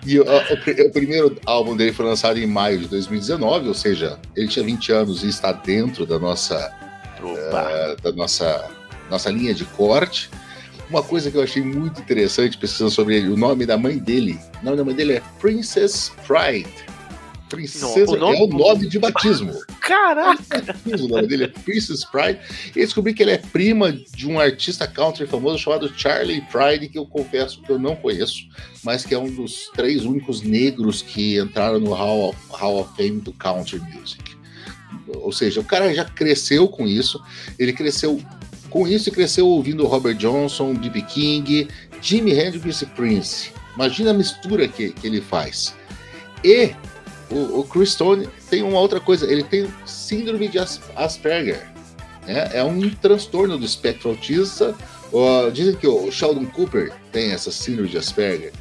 E 0.06 0.18
o, 0.18 0.24
pri- 0.62 0.82
o 0.82 0.90
primeiro 0.90 1.36
álbum 1.46 1.76
dele 1.76 1.92
foi 1.92 2.06
lançado 2.06 2.38
em 2.38 2.46
maio 2.46 2.78
de 2.78 2.88
2019, 2.88 3.68
ou 3.68 3.74
seja, 3.74 4.18
ele 4.36 4.48
tinha 4.48 4.64
20 4.64 4.92
anos 4.92 5.22
e 5.22 5.28
está 5.28 5.52
dentro 5.52 6.04
da 6.06 6.18
nossa, 6.18 6.72
eh, 7.22 7.96
da 8.02 8.12
nossa, 8.12 8.70
nossa 9.10 9.30
linha 9.30 9.54
de 9.54 9.64
corte. 9.64 10.30
Uma 10.90 11.02
coisa 11.02 11.30
que 11.30 11.36
eu 11.38 11.42
achei 11.42 11.62
muito 11.62 12.00
interessante 12.02 12.58
pesquisando 12.58 12.90
sobre 12.90 13.16
ele, 13.16 13.28
o 13.28 13.36
nome 13.36 13.64
da 13.64 13.78
mãe 13.78 13.96
dele. 13.98 14.38
O 14.60 14.64
nome 14.64 14.76
da 14.76 14.84
mãe 14.84 14.94
dele 14.94 15.14
é 15.14 15.22
Princess 15.40 16.12
Pride. 16.26 16.68
Princesa 17.52 18.16
Não, 18.16 18.30
o 18.30 18.34
é 18.34 18.42
o 18.42 18.46
nome 18.46 18.88
de 18.88 18.98
batismo. 18.98 19.52
Caraca! 19.80 20.72
O 21.02 21.08
nome 21.08 21.26
dele 21.26 21.44
é 21.44 21.48
Princess 21.48 22.04
Pride. 22.04 22.38
E 22.70 22.80
descobri 22.80 23.12
que 23.12 23.22
ele 23.22 23.32
é 23.32 23.38
prima 23.38 23.92
de 23.92 24.26
um 24.26 24.40
artista 24.40 24.86
country 24.86 25.26
famoso 25.26 25.58
chamado 25.58 25.92
Charlie 25.96 26.42
Pride, 26.50 26.88
que 26.88 26.98
eu 26.98 27.06
confesso 27.06 27.60
que 27.60 27.70
eu 27.70 27.78
não 27.78 27.94
conheço, 27.94 28.46
mas 28.82 29.04
que 29.04 29.14
é 29.14 29.18
um 29.18 29.30
dos 29.30 29.70
três 29.74 30.04
únicos 30.04 30.42
negros 30.42 31.02
que 31.02 31.38
entraram 31.38 31.78
no 31.78 31.92
Hall 31.92 32.30
of, 32.30 32.38
Hall 32.50 32.80
of 32.80 32.96
Fame 32.96 33.20
do 33.20 33.32
Country 33.32 33.80
Music. 33.80 34.36
Ou 35.08 35.32
seja, 35.32 35.60
o 35.60 35.64
cara 35.64 35.92
já 35.92 36.04
cresceu 36.04 36.68
com 36.68 36.86
isso, 36.86 37.22
ele 37.58 37.72
cresceu 37.72 38.20
com 38.70 38.88
isso 38.88 39.08
e 39.08 39.12
cresceu 39.12 39.46
ouvindo 39.46 39.86
Robert 39.86 40.16
Johnson, 40.16 40.74
B.B. 40.74 41.02
King, 41.02 41.68
Jimi 42.00 42.32
Hendrix 42.32 42.82
e 42.82 42.86
Prince. 42.86 43.50
Imagina 43.74 44.10
a 44.10 44.14
mistura 44.14 44.66
que, 44.68 44.90
que 44.90 45.06
ele 45.06 45.20
faz. 45.20 45.74
E 46.44 46.74
o, 47.32 47.60
o 47.60 47.64
Chris 47.64 47.92
Stone 47.92 48.28
tem 48.50 48.62
uma 48.62 48.78
outra 48.78 49.00
coisa, 49.00 49.30
ele 49.30 49.42
tem 49.42 49.66
síndrome 49.86 50.48
de 50.48 50.58
As- 50.58 50.80
Asperger. 50.94 51.66
né? 52.26 52.50
É 52.52 52.62
um 52.62 52.88
transtorno 52.90 53.56
do 53.58 53.64
espectro 53.64 54.10
autista. 54.10 54.74
Dizem 55.52 55.74
que 55.74 55.86
o 55.86 56.10
Sheldon 56.10 56.46
Cooper 56.46 56.92
tem 57.10 57.32
essa 57.32 57.50
síndrome 57.50 57.88
de 57.90 57.98
Asperger. 57.98 58.52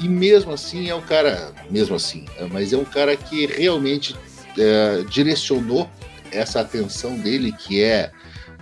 E 0.00 0.08
mesmo 0.08 0.52
assim 0.52 0.88
é 0.88 0.94
um 0.94 1.00
cara, 1.00 1.52
mesmo 1.70 1.94
assim, 1.96 2.24
mas 2.50 2.72
é 2.72 2.76
um 2.76 2.84
cara 2.84 3.16
que 3.16 3.46
realmente 3.46 4.14
é, 4.58 5.02
direcionou 5.08 5.88
essa 6.32 6.60
atenção 6.60 7.16
dele, 7.16 7.52
que 7.52 7.80
é 7.82 8.10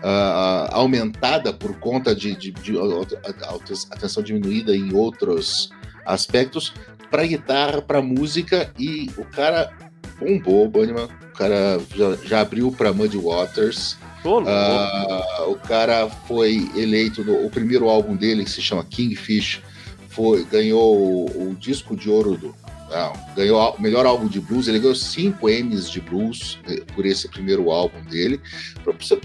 ah, 0.03 0.69
aumentada 0.73 1.53
por 1.53 1.75
conta 1.79 2.15
de, 2.15 2.35
de- 2.37 2.51
de 2.51 2.75
a- 2.79 3.55
atenção 3.95 4.23
diminuída 4.23 4.77
em 4.77 4.93
outros 4.95 5.71
aspectos, 6.05 6.75
para 7.13 7.27
guitarra, 7.27 7.83
para 7.83 8.01
música, 8.01 8.73
e 8.79 9.11
o 9.19 9.25
cara 9.27 9.71
bombou, 10.19 10.65
o 10.65 10.69
Bunnyman. 10.69 11.05
O 11.05 11.37
cara 11.37 11.79
já, 11.95 12.17
já 12.25 12.41
abriu 12.41 12.73
para 12.73 12.93
Muddy 12.93 13.19
Waters. 13.19 13.99
Louco. 14.25 14.49
Ah, 14.49 15.45
o 15.47 15.57
cara 15.57 16.09
foi 16.09 16.71
eleito 16.75 17.23
no 17.23 17.45
o 17.45 17.51
primeiro 17.51 17.89
álbum 17.89 18.17
dele, 18.17 18.45
que 18.45 18.51
se 18.51 18.63
chama 18.63 18.85
Kingfish, 18.85 19.61
foi, 20.09 20.45
ganhou 20.45 20.97
o, 20.97 21.51
o 21.51 21.55
disco 21.55 21.95
de 21.95 22.09
ouro 22.09 22.37
do. 22.37 22.55
não, 22.91 23.13
ganhou 23.37 23.75
o 23.75 23.83
melhor 23.83 24.07
álbum 24.07 24.27
de 24.27 24.41
blues, 24.41 24.67
ele 24.67 24.79
ganhou 24.79 24.95
cinco 24.95 25.51
Emmys 25.51 25.91
de 25.91 26.01
blues 26.01 26.59
eh, 26.69 26.83
por 26.95 27.05
esse 27.05 27.29
primeiro 27.29 27.71
álbum 27.71 28.01
dele. 28.05 28.41
Para 28.83 28.93
você, 28.93 29.17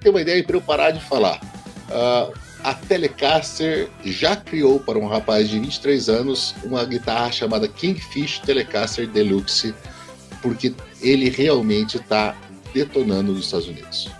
ter 0.00 0.10
uma 0.10 0.20
ideia, 0.20 0.42
para 0.44 0.56
eu 0.56 0.62
parar 0.62 0.92
de 0.92 1.00
falar, 1.00 1.40
ah, 1.90 2.30
a 2.64 2.72
Telecaster 2.72 3.88
já 4.04 4.34
criou 4.34 4.80
para 4.80 4.98
um 4.98 5.06
rapaz 5.06 5.48
de 5.50 5.60
23 5.60 6.08
anos 6.08 6.54
uma 6.64 6.82
guitarra 6.84 7.30
chamada 7.30 7.68
Kingfish 7.68 8.38
Telecaster 8.40 9.06
Deluxe, 9.06 9.74
porque 10.40 10.74
ele 11.00 11.28
realmente 11.28 11.98
está 11.98 12.34
detonando 12.72 13.32
nos 13.32 13.44
Estados 13.44 13.68
Unidos. 13.68 14.10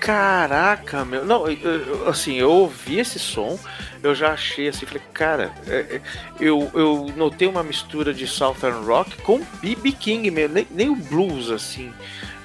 Caraca, 0.00 1.04
meu. 1.04 1.24
Não, 1.24 1.48
eu- 1.48 2.08
assim, 2.08 2.34
eu 2.34 2.50
ouvi 2.50 2.98
esse 2.98 3.18
som, 3.18 3.58
eu 4.02 4.14
já 4.14 4.32
achei 4.32 4.68
assim, 4.68 4.86
falei, 4.86 5.02
cara, 5.12 5.52
é, 5.66 5.76
é, 5.96 6.00
eu, 6.40 6.70
eu 6.74 7.12
notei 7.16 7.48
uma 7.48 7.62
mistura 7.62 8.12
de 8.12 8.26
Southern 8.26 8.84
Rock 8.84 9.20
com 9.22 9.40
BB 9.60 9.92
King, 9.92 10.30
mesmo, 10.30 10.54
nem, 10.54 10.66
nem 10.70 10.88
o 10.88 10.96
blues, 10.96 11.50
assim. 11.50 11.92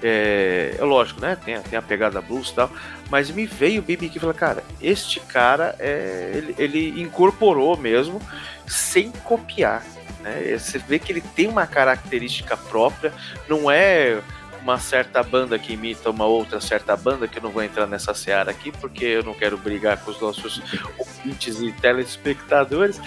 É, 0.04 0.76
é 0.78 0.84
lógico, 0.84 1.22
né? 1.22 1.38
Tem, 1.44 1.60
tem 1.62 1.80
a 1.80 1.82
pegada 1.82 2.22
blues 2.22 2.50
e 2.50 2.56
tal, 2.56 2.72
mas 3.10 3.32
me 3.32 3.46
veio 3.46 3.82
o 3.82 3.84
BB 3.84 4.08
King 4.08 4.18
e 4.18 4.20
falei, 4.20 4.36
cara, 4.36 4.64
este 4.82 5.20
cara, 5.20 5.76
é, 5.80 6.32
ele, 6.34 6.56
ele 6.58 7.02
incorporou 7.02 7.78
mesmo, 7.78 8.22
sem 8.68 9.12
copiar. 9.12 9.84
Né? 10.22 10.58
Você 10.58 10.78
vê 10.80 11.00
que 11.00 11.12
ele 11.12 11.22
tem 11.22 11.48
uma 11.48 11.68
característica 11.68 12.58
própria, 12.58 13.14
não 13.48 13.70
é 13.70 14.22
uma 14.66 14.80
certa 14.80 15.22
banda 15.22 15.60
que 15.60 15.74
imita 15.74 16.10
uma 16.10 16.26
outra 16.26 16.60
certa 16.60 16.98
banda, 16.98 17.28
que 17.28 17.38
eu 17.38 17.44
não 17.44 17.52
vou 17.52 17.62
entrar 17.62 17.86
nessa 17.86 18.16
seara 18.16 18.50
aqui, 18.50 18.72
porque 18.72 19.06
eu 19.06 19.24
não 19.24 19.36
quero 19.36 19.56
brigar 19.60 20.04
com 20.04 20.10
os 20.10 20.20
nossos 20.20 20.60
ouvintes 20.98 21.62
e 21.62 21.72
telespectadores, 21.72 23.00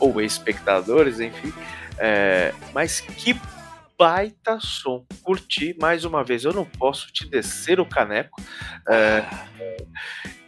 ou 0.00 0.18
espectadores, 0.22 1.20
enfim. 1.20 1.52
É, 1.98 2.54
mas 2.72 3.00
que 3.00 3.38
baita 3.98 4.58
som. 4.58 5.04
Curti 5.22 5.76
mais 5.78 6.06
uma 6.06 6.24
vez. 6.24 6.42
Eu 6.42 6.54
não 6.54 6.64
posso 6.64 7.12
te 7.12 7.28
descer 7.28 7.78
o 7.78 7.84
caneco. 7.84 8.42
É, 8.88 9.26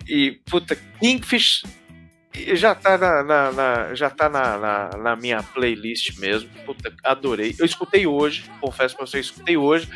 e, 0.08 0.40
puta, 0.46 0.74
Kingfish 0.98 1.64
já 2.54 2.74
tá 2.74 2.98
na, 2.98 3.22
na- 3.22 3.52
na- 3.52 3.94
já 3.94 4.10
tá 4.10 4.28
na, 4.28 4.58
na, 4.58 4.88
na 4.96 5.16
minha 5.16 5.42
playlist 5.42 6.18
mesmo. 6.18 6.48
Puta, 6.64 6.92
adorei. 7.04 7.54
Eu 7.58 7.64
escutei 7.66 8.06
hoje, 8.06 8.50
confesso 8.60 8.96
pra 8.96 9.06
você, 9.06 9.16
eu 9.16 9.20
escutei 9.20 9.56
hoje. 9.56 9.88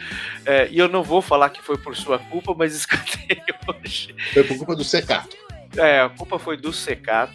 é, 0.47 0.69
e 0.71 0.79
eu 0.79 0.89
não 0.89 1.03
vou 1.03 1.21
falar 1.23 1.51
que 1.51 1.63
foi 1.63 1.77
por 1.79 1.97
sua 1.97 2.19
culpa, 2.19 2.55
mas 2.57 2.75
escutei 2.77 3.43
hoje. 3.69 4.15
Foi 4.33 4.45
por 4.45 4.57
culpa 4.59 4.77
do 4.77 4.85
Secato. 4.85 5.37
É, 5.77 6.01
a 6.01 6.09
culpa 6.09 6.37
foi 6.37 6.57
do 6.57 6.73
Secato. 6.73 7.33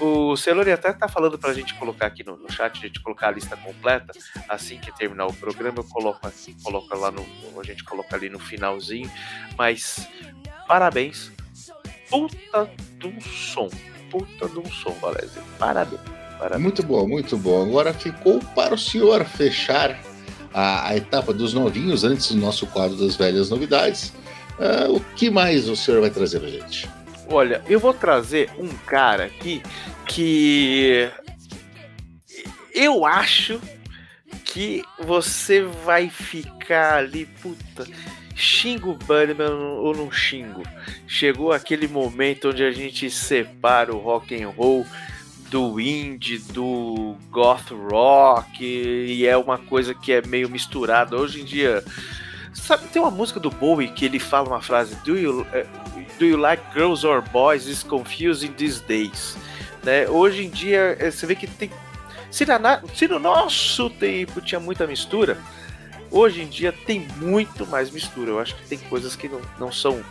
O 0.00 0.36
Celori 0.36 0.72
até 0.72 0.92
tá 0.92 1.06
falando 1.08 1.38
pra 1.38 1.52
gente 1.54 1.74
colocar 1.74 2.06
aqui 2.08 2.24
no, 2.24 2.36
no 2.36 2.50
chat, 2.50 2.76
a 2.76 2.80
gente 2.88 2.98
colocar 3.00 3.28
a 3.28 3.30
lista 3.30 3.56
completa. 3.56 4.12
Assim 4.48 4.78
que 4.78 4.90
terminar 4.96 5.26
o 5.26 5.32
programa, 5.32 5.78
eu 5.78 5.84
coloco 5.84 6.20
coloca 6.64 6.96
lá 6.96 7.12
no. 7.12 7.24
A 7.60 7.62
gente 7.64 7.84
coloca 7.84 8.16
ali 8.16 8.28
no 8.28 8.40
finalzinho. 8.40 9.08
Mas 9.56 10.08
parabéns. 10.66 11.30
Puta 12.10 12.68
do 12.98 13.20
som. 13.20 13.68
Puta 14.10 14.48
do 14.48 14.66
som, 14.70 14.92
Valézio. 15.00 15.42
Parabéns. 15.58 16.00
Parabéns. 16.38 16.62
Muito 16.62 16.82
bom, 16.82 17.06
muito 17.06 17.36
bom. 17.36 17.62
Agora 17.62 17.92
ficou 17.92 18.38
para 18.54 18.74
o 18.74 18.78
senhor 18.78 19.24
fechar 19.24 19.98
a, 20.52 20.88
a 20.88 20.96
etapa 20.96 21.32
dos 21.32 21.52
novinhos 21.52 22.04
antes 22.04 22.32
do 22.32 22.36
nosso 22.38 22.66
quadro 22.68 22.96
das 22.96 23.16
velhas 23.16 23.50
novidades. 23.50 24.12
Ah, 24.58 24.86
o 24.88 25.00
que 25.14 25.30
mais 25.30 25.68
o 25.68 25.76
senhor 25.76 26.00
vai 26.00 26.10
trazer 26.10 26.40
pra 26.40 26.48
gente? 26.48 26.88
Olha, 27.30 27.62
eu 27.68 27.78
vou 27.78 27.92
trazer 27.92 28.50
um 28.58 28.68
cara 28.68 29.26
aqui 29.26 29.62
que 30.06 31.10
eu 32.74 33.04
acho 33.04 33.60
que 34.44 34.82
você 35.04 35.62
vai 35.62 36.08
ficar 36.08 36.98
ali, 36.98 37.26
puta, 37.26 37.86
xingo 38.38 38.90
o 38.92 38.94
Bunnyman 38.94 39.50
ou 39.52 39.92
não 39.94 40.10
xingo. 40.12 40.62
Chegou 41.08 41.52
aquele 41.52 41.88
momento 41.88 42.50
onde 42.50 42.62
a 42.62 42.70
gente 42.70 43.10
separa 43.10 43.92
o 43.92 43.98
rock 43.98 44.40
and 44.40 44.48
roll 44.50 44.86
do 45.50 45.80
indie, 45.80 46.38
do 46.52 47.16
goth 47.30 47.70
rock, 47.90 48.62
e 48.64 49.26
é 49.26 49.36
uma 49.36 49.58
coisa 49.58 49.92
que 49.94 50.12
é 50.12 50.22
meio 50.24 50.48
misturada. 50.48 51.16
Hoje 51.16 51.40
em 51.40 51.44
dia, 51.44 51.82
sabe, 52.52 52.86
tem 52.88 53.02
uma 53.02 53.10
música 53.10 53.40
do 53.40 53.50
Bowie 53.50 53.88
que 53.88 54.04
ele 54.04 54.20
fala 54.20 54.46
uma 54.48 54.60
frase: 54.60 54.94
Do 55.04 55.18
you, 55.18 55.44
eh, 55.52 55.66
do 56.18 56.24
you 56.24 56.36
like 56.36 56.62
girls 56.72 57.04
or 57.04 57.22
boys? 57.32 57.66
Is 57.66 57.82
confusing 57.82 58.52
these 58.52 58.80
days. 58.82 59.36
Né? 59.82 60.08
Hoje 60.08 60.44
em 60.44 60.50
dia, 60.50 60.96
eh, 61.00 61.10
você 61.10 61.26
vê 61.26 61.34
que 61.34 61.46
tem. 61.46 61.70
Se, 62.30 62.44
na- 62.44 62.82
se 62.94 63.08
no 63.08 63.18
nosso 63.18 63.88
tempo 63.88 64.40
tinha 64.42 64.60
muita 64.60 64.86
mistura, 64.86 65.38
hoje 66.10 66.42
em 66.42 66.46
dia 66.48 66.72
tem 66.72 67.06
muito 67.16 67.66
mais 67.66 67.90
mistura. 67.90 68.30
Eu 68.30 68.38
acho 68.40 68.54
que 68.56 68.66
tem 68.68 68.78
coisas 68.78 69.14
que 69.16 69.28
não, 69.28 69.40
não 69.58 69.72
são. 69.72 70.02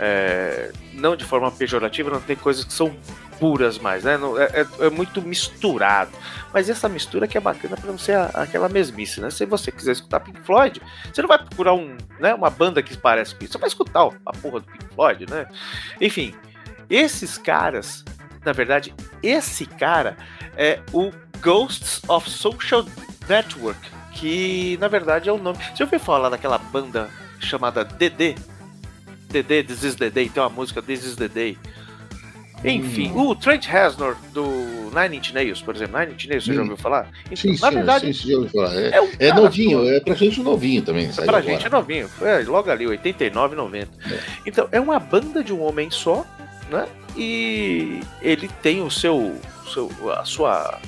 eh, 0.00 0.72
não 0.94 1.14
de 1.14 1.24
forma 1.24 1.50
pejorativa, 1.52 2.10
não 2.10 2.20
tem 2.20 2.34
coisas 2.34 2.64
que 2.64 2.72
são 2.72 2.96
puras 3.38 3.78
mais, 3.78 4.02
né? 4.04 4.16
Não- 4.16 4.36
é, 4.40 4.44
é- 4.80 4.86
é 4.86 4.90
muito 4.90 5.20
misturado. 5.22 6.10
Mas 6.52 6.68
essa 6.68 6.88
mistura 6.88 7.28
que 7.28 7.36
é 7.36 7.40
bacana 7.40 7.76
pra 7.76 7.90
não 7.90 7.98
ser 7.98 8.16
a- 8.16 8.30
aquela 8.34 8.68
mesmice, 8.68 9.20
né? 9.20 9.30
Se 9.30 9.44
você 9.46 9.70
quiser 9.70 9.92
escutar 9.92 10.20
Pink 10.20 10.40
Floyd, 10.40 10.80
você 11.12 11.20
não 11.22 11.28
vai 11.28 11.38
procurar 11.38 11.74
um, 11.74 11.96
né, 12.18 12.34
uma 12.34 12.50
banda 12.50 12.82
que 12.82 12.96
parece 12.96 13.34
isso, 13.40 13.52
você 13.52 13.58
vai 13.58 13.68
escutar 13.68 14.06
o- 14.06 14.14
a 14.26 14.32
porra 14.32 14.60
do 14.60 14.66
Pink 14.66 14.84
Floyd, 14.94 15.26
né? 15.30 15.46
Enfim, 16.00 16.34
esses 16.90 17.36
caras, 17.38 18.04
na 18.44 18.52
verdade, 18.52 18.94
esse 19.22 19.66
cara 19.66 20.16
é 20.56 20.80
o 20.92 21.12
Ghosts 21.40 22.00
of 22.08 22.28
Social 22.30 22.84
Network, 23.28 23.78
que 24.14 24.76
na 24.80 24.88
verdade 24.88 25.28
é 25.28 25.32
o 25.32 25.38
nome. 25.38 25.58
Você 25.74 25.82
ouviu 25.82 25.98
falar 26.00 26.28
daquela 26.28 26.58
banda 26.58 27.08
chamada 27.40 27.84
DD? 27.84 28.34
DD, 29.30 29.62
This 29.64 29.82
is 29.82 29.94
the 29.94 30.10
Day, 30.10 30.28
tem 30.28 30.42
uma 30.42 30.50
música 30.50 30.82
This 30.82 31.04
is 31.04 31.16
the 31.16 31.28
Day. 31.28 31.56
Enfim, 32.64 33.10
o 33.16 33.34
Trent 33.34 33.66
Reznor 33.66 34.14
do 34.32 34.44
Nine 34.94 35.16
Inch 35.16 35.32
Nails, 35.32 35.60
por 35.60 35.74
exemplo, 35.74 35.98
Nine 35.98 36.12
Inch 36.12 36.26
Nails, 36.28 36.44
você 36.44 36.52
já 36.54 36.60
Hum. 36.60 36.62
ouviu 36.64 36.76
falar? 36.76 37.08
Então, 37.24 37.36
Sim, 37.36 37.50
na 37.60 37.68
sim, 37.70 37.74
verdade, 37.74 38.14
sim, 38.14 38.28
já 38.30 38.36
ouvi 38.36 38.48
falar. 38.50 38.74
É, 38.76 38.90
é 38.96 39.02
um 39.02 39.08
é 39.18 39.32
novinho, 39.32 39.88
é 39.88 39.98
pra 40.00 40.14
gente 40.14 40.40
novinho 40.42 40.82
também. 40.82 41.06
É 41.06 41.12
pra 41.12 41.24
agora. 41.24 41.42
gente 41.42 41.66
é 41.66 41.70
novinho, 41.70 42.08
é 42.20 42.38
logo 42.46 42.70
ali, 42.70 42.86
89, 42.86 43.56
90. 43.56 43.90
Então, 44.46 44.68
é 44.70 44.78
uma 44.78 45.00
banda 45.00 45.42
de 45.42 45.52
um 45.52 45.60
homem 45.60 45.90
só, 45.90 46.24
né? 46.70 46.86
E 47.16 48.00
ele 48.20 48.48
tem 48.62 48.80
o 48.82 48.90
seu. 48.90 49.36
seu 49.72 49.90
a 50.12 50.24
sua. 50.24 50.78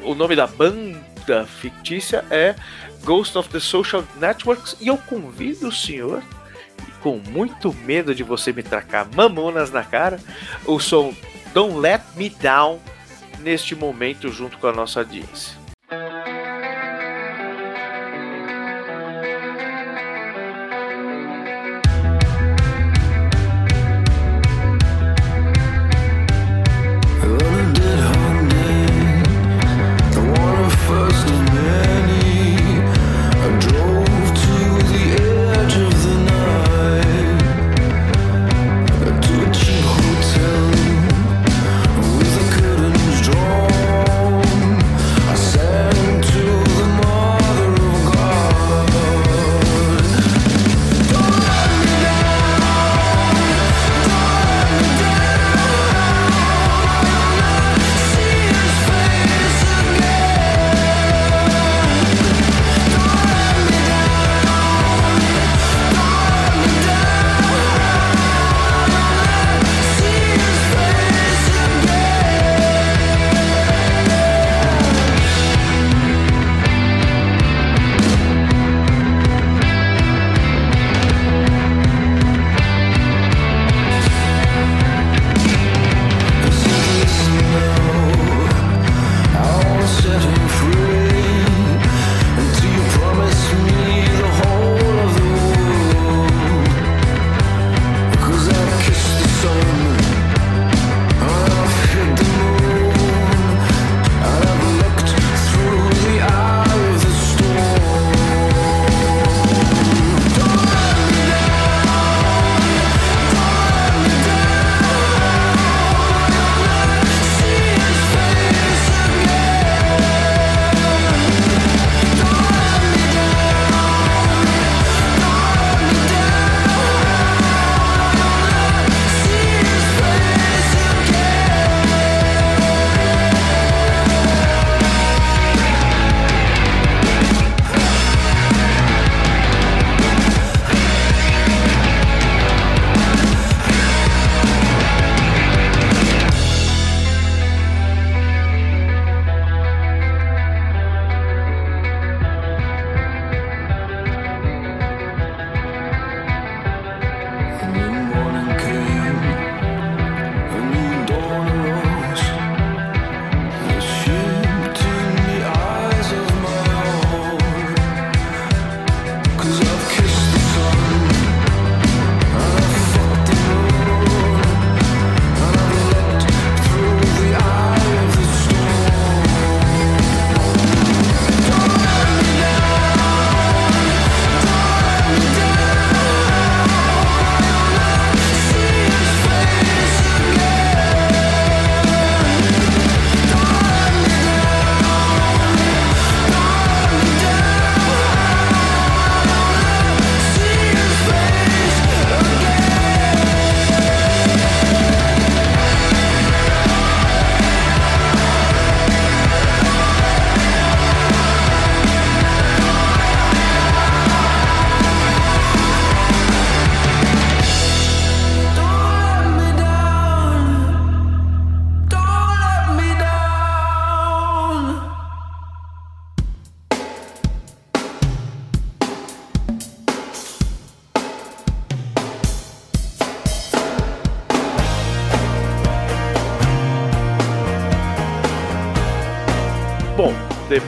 O 0.00 0.14
nome 0.14 0.36
da 0.36 0.46
banda 0.46 1.00
fictícia 1.46 2.24
é 2.30 2.54
Ghost 3.02 3.36
of 3.36 3.48
the 3.48 3.60
Social 3.60 4.04
Networks. 4.16 4.76
E 4.80 4.88
eu 4.88 4.96
convido 4.96 5.68
o 5.68 5.72
senhor, 5.72 6.22
com 7.02 7.18
muito 7.18 7.72
medo 7.72 8.14
de 8.14 8.22
você 8.22 8.52
me 8.52 8.62
tracar 8.62 9.08
mamonas 9.14 9.70
na 9.70 9.84
cara, 9.84 10.18
o 10.66 10.78
som 10.78 11.14
Don't 11.52 11.78
Let 11.78 12.02
Me 12.16 12.28
Down 12.28 12.80
neste 13.40 13.74
momento 13.74 14.30
junto 14.30 14.58
com 14.58 14.66
a 14.66 14.72
nossa 14.72 15.00
audiência. 15.00 15.63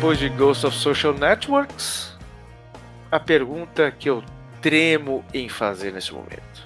Depois 0.06 0.18
de 0.20 0.28
Ghost 0.28 0.64
of 0.64 0.76
Social 0.76 1.12
Networks, 1.14 2.12
a 3.10 3.18
pergunta 3.18 3.90
que 3.90 4.08
eu 4.08 4.22
tremo 4.62 5.24
em 5.34 5.48
fazer 5.48 5.92
nesse 5.92 6.12
momento. 6.14 6.64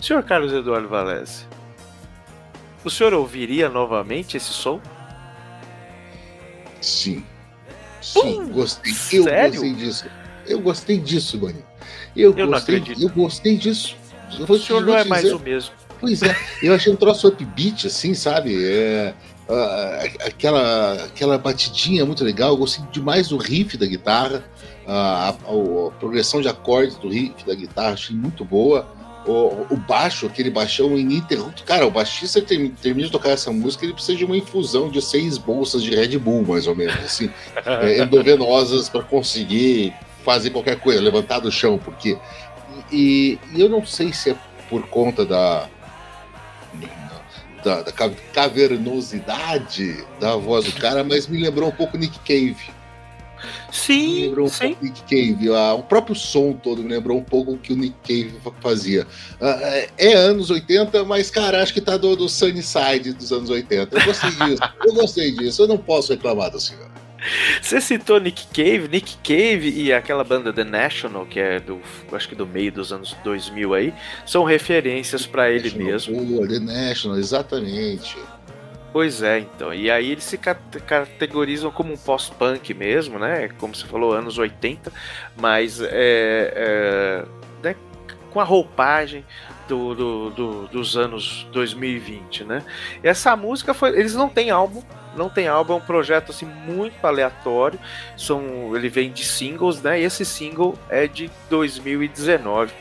Senhor 0.00 0.22
Carlos 0.22 0.52
Eduardo 0.52 0.86
Valese, 0.86 1.46
o 2.84 2.88
senhor 2.88 3.12
ouviria 3.12 3.68
novamente 3.68 4.36
esse 4.36 4.52
som? 4.52 4.80
Sim. 6.80 7.24
Sim, 8.00 8.20
Pum, 8.44 8.48
gostei. 8.50 8.92
Eu 9.18 9.24
sério? 9.24 9.50
gostei 9.50 9.74
disso. 9.74 10.04
Eu 10.46 10.60
gostei 10.60 10.98
disso, 10.98 11.38
Boninho. 11.38 11.66
Eu, 12.14 12.30
Eu 12.38 12.46
não 12.46 12.52
gostei, 12.52 12.76
acredito. 12.76 13.02
eu 13.02 13.08
gostei 13.08 13.56
disso. 13.56 13.96
Eu 14.38 14.46
O 14.48 14.58
senhor 14.60 14.80
não 14.82 14.94
é 14.96 15.02
te 15.02 15.08
mais 15.08 15.22
dizer- 15.22 15.34
o 15.34 15.40
mesmo. 15.40 15.74
Pois 15.98 16.22
é, 16.22 16.34
eu 16.62 16.72
achei 16.72 16.92
um 16.92 16.96
troço 16.96 17.26
upbeat, 17.26 17.88
assim, 17.88 18.14
sabe? 18.14 18.64
É, 18.64 19.12
ah, 19.50 20.02
aquela, 20.26 20.92
aquela 21.04 21.38
batidinha 21.38 22.04
muito 22.06 22.24
legal. 22.24 22.50
Eu 22.50 22.56
gostei 22.56 22.84
demais 22.92 23.28
do 23.28 23.36
riff 23.36 23.76
da 23.76 23.86
guitarra, 23.86 24.44
ah, 24.86 25.28
a, 25.28 25.28
a- 25.30 25.90
progressão 25.98 26.40
de 26.40 26.48
acordes 26.48 26.96
do 26.96 27.08
riff 27.08 27.44
da 27.46 27.54
guitarra, 27.54 27.92
achei 27.94 28.14
muito 28.16 28.44
boa. 28.44 28.86
O, 29.26 29.66
o 29.74 29.76
baixo, 29.76 30.24
aquele 30.26 30.48
baixão 30.50 30.96
ininterrupto. 30.96 31.62
Cara, 31.64 31.86
o 31.86 31.90
baixista 31.90 32.40
termi- 32.40 32.70
termina 32.70 33.06
de 33.06 33.12
tocar 33.12 33.28
essa 33.30 33.52
música, 33.52 33.84
ele 33.84 33.92
precisa 33.92 34.16
de 34.16 34.24
uma 34.24 34.34
infusão 34.36 34.88
de 34.88 35.02
seis 35.02 35.36
bolsas 35.36 35.82
de 35.82 35.94
Red 35.94 36.16
Bull, 36.18 36.42
mais 36.42 36.66
ou 36.66 36.74
menos, 36.74 36.94
assim, 37.04 37.28
é, 37.66 38.02
endovenosas 38.02 38.88
para 38.88 39.02
conseguir 39.02 39.92
fazer 40.24 40.48
qualquer 40.50 40.76
coisa, 40.80 41.02
levantar 41.02 41.38
do 41.40 41.52
chão, 41.52 41.78
porque. 41.78 42.16
E, 42.90 43.38
e 43.54 43.60
eu 43.60 43.68
não 43.68 43.84
sei 43.84 44.12
se 44.12 44.30
é 44.30 44.36
por 44.70 44.82
conta 44.88 45.24
da. 45.24 45.68
Da, 47.64 47.82
da 47.82 47.92
ca- 47.92 48.10
cavernosidade 48.32 50.04
da 50.18 50.36
voz 50.36 50.64
do 50.64 50.72
cara, 50.72 51.04
mas 51.04 51.26
me 51.26 51.38
lembrou 51.40 51.68
um 51.68 51.72
pouco 51.72 51.96
Nick 51.98 52.18
Cave. 52.20 52.56
Me 53.42 53.48
Sim, 53.72 54.22
lembrou 54.26 54.46
um 54.46 54.50
sim. 54.50 54.68
pouco 54.74 54.84
Nick 54.84 55.02
Cave. 55.02 55.48
Ah, 55.54 55.74
o 55.74 55.82
próprio 55.82 56.14
som 56.14 56.52
todo 56.52 56.82
me 56.82 56.88
lembrou 56.88 57.18
um 57.18 57.22
pouco 57.24 57.52
o 57.52 57.58
que 57.58 57.72
o 57.72 57.76
Nick 57.76 57.94
Cave 58.02 58.38
fa- 58.42 58.52
fazia. 58.60 59.06
Ah, 59.40 59.58
é, 59.62 59.88
é 59.98 60.12
anos 60.14 60.50
80, 60.50 61.04
mas, 61.04 61.30
cara, 61.30 61.62
acho 61.62 61.72
que 61.72 61.80
tá 61.80 61.96
do, 61.96 62.14
do 62.16 62.28
Sunnyside 62.28 63.12
dos 63.12 63.32
anos 63.32 63.48
80. 63.50 63.96
Eu 63.98 64.04
gostei 64.04 64.30
disso. 64.30 64.62
eu 64.84 64.94
gostei 64.94 65.30
disso. 65.32 65.62
Eu 65.62 65.68
não 65.68 65.78
posso 65.78 66.12
reclamar 66.12 66.50
da 66.50 66.58
senhora. 66.60 66.89
Você 67.60 67.80
citou 67.80 68.18
Nick 68.18 68.46
Cave, 68.48 68.88
Nick 68.88 69.16
Cave 69.18 69.70
e 69.70 69.92
aquela 69.92 70.24
banda 70.24 70.52
The 70.52 70.64
National, 70.64 71.26
que 71.26 71.38
é 71.38 71.60
do, 71.60 71.80
acho 72.12 72.28
que 72.28 72.34
do 72.34 72.46
meio 72.46 72.72
dos 72.72 72.92
anos 72.92 73.14
2000 73.22 73.74
aí, 73.74 73.94
são 74.24 74.44
referências 74.44 75.26
pra 75.26 75.50
ele 75.50 75.70
mesmo. 75.76 76.24
Board, 76.24 76.54
The 76.58 76.64
National, 76.64 77.18
exatamente. 77.18 78.16
Pois 78.92 79.22
é, 79.22 79.38
então. 79.38 79.72
E 79.72 79.88
aí 79.90 80.10
eles 80.10 80.24
se 80.24 80.36
cate- 80.36 80.80
categorizam 80.80 81.70
como 81.70 81.92
um 81.92 81.96
pós-punk 81.96 82.74
mesmo, 82.74 83.18
né? 83.18 83.48
Como 83.58 83.74
você 83.74 83.86
falou, 83.86 84.12
anos 84.12 84.36
80, 84.36 84.92
mas 85.36 85.80
é, 85.80 85.88
é, 85.92 87.24
né, 87.62 87.76
com 88.32 88.40
a 88.40 88.44
roupagem 88.44 89.24
do, 89.68 89.94
do- 89.94 90.30
do- 90.30 90.66
dos 90.68 90.96
anos 90.96 91.46
2020, 91.52 92.42
né? 92.42 92.64
E 93.04 93.06
essa 93.06 93.36
música 93.36 93.72
foi. 93.72 93.90
Eles 93.96 94.14
não 94.14 94.28
têm 94.28 94.50
álbum. 94.50 94.82
Não 95.16 95.28
tem 95.28 95.48
álbum, 95.48 95.74
é 95.74 95.76
um 95.76 95.80
projeto 95.80 96.30
assim 96.30 96.46
muito 96.46 97.04
aleatório. 97.04 97.78
São, 98.16 98.74
ele 98.76 98.88
vem 98.88 99.10
de 99.10 99.24
singles, 99.24 99.80
né? 99.82 100.00
E 100.00 100.04
esse 100.04 100.24
single 100.24 100.78
é 100.88 101.06
de 101.06 101.30
2019. 101.48 102.72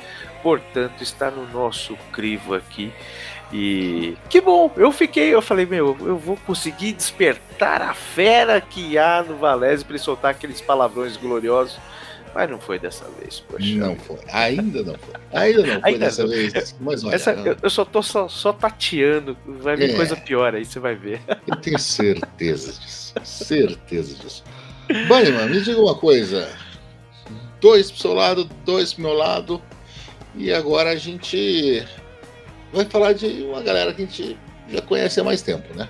Portanto, 0.41 1.01
está 1.01 1.30
no 1.30 1.47
nosso 1.47 1.95
crivo 2.11 2.55
aqui. 2.55 2.93
E 3.51 4.15
que 4.30 4.39
bom, 4.39 4.71
eu 4.77 4.91
fiquei, 4.91 5.34
eu 5.34 5.41
falei, 5.41 5.65
meu, 5.65 5.97
eu 6.01 6.17
vou 6.17 6.38
conseguir 6.45 6.93
despertar 6.93 7.82
a 7.82 7.93
fera 7.93 8.61
que 8.61 8.97
há 8.97 9.23
no 9.27 9.38
Valese 9.38 9.84
para 9.84 9.93
ele 9.95 10.03
soltar 10.03 10.32
aqueles 10.32 10.61
palavrões 10.61 11.17
gloriosos. 11.17 11.80
Mas 12.34 12.49
não 12.49 12.59
foi 12.59 12.77
dessa 12.80 13.05
vez, 13.19 13.39
poxa. 13.39 13.75
Não 13.75 13.95
foi. 13.95 14.17
Ainda 14.32 14.84
não 14.84 14.95
foi. 14.95 15.13
Ainda 15.34 15.61
não 15.65 15.82
foi 15.82 15.91
Ainda 15.91 16.05
dessa 16.05 16.23
não. 16.23 16.30
vez. 16.30 16.75
Mas 16.80 17.03
olha, 17.03 17.15
Essa, 17.15 17.32
eu, 17.32 17.57
eu 17.61 17.69
só 17.69 17.84
tô 17.84 18.01
só, 18.03 18.27
só 18.27 18.53
tateando, 18.53 19.36
vai 19.45 19.75
vir 19.75 19.91
É. 19.91 19.95
coisa 19.95 20.15
pior 20.15 20.53
aí, 20.55 20.63
você 20.65 20.80
vai 20.80 20.95
ver. 20.95 21.21
eu 21.47 21.55
tenho 21.55 21.80
certeza 21.80 22.71
disso. 22.73 23.13
Certeza 23.23 24.15
disso. 24.15 24.43
Bunnyman, 25.07 25.49
me 25.49 25.61
diga 25.61 25.80
uma 25.82 25.95
coisa. 25.95 26.47
Dois 27.61 27.91
pro 27.91 27.99
seu 27.99 28.13
lado, 28.13 28.49
dois 28.65 28.93
pro 28.93 29.03
meu 29.03 29.13
lado. 29.13 29.61
E 30.36 30.53
agora 30.53 30.91
a 30.91 30.95
gente 30.95 31.84
vai 32.71 32.86
falar 32.86 33.13
de 33.13 33.25
uma 33.43 33.61
galera 33.61 33.93
que 33.93 34.03
a 34.03 34.05
gente 34.05 34.38
já 34.69 34.82
conhece 34.82 35.19
há 35.19 35.23
mais 35.23 35.41
tempo, 35.41 35.73
né? 35.75 35.89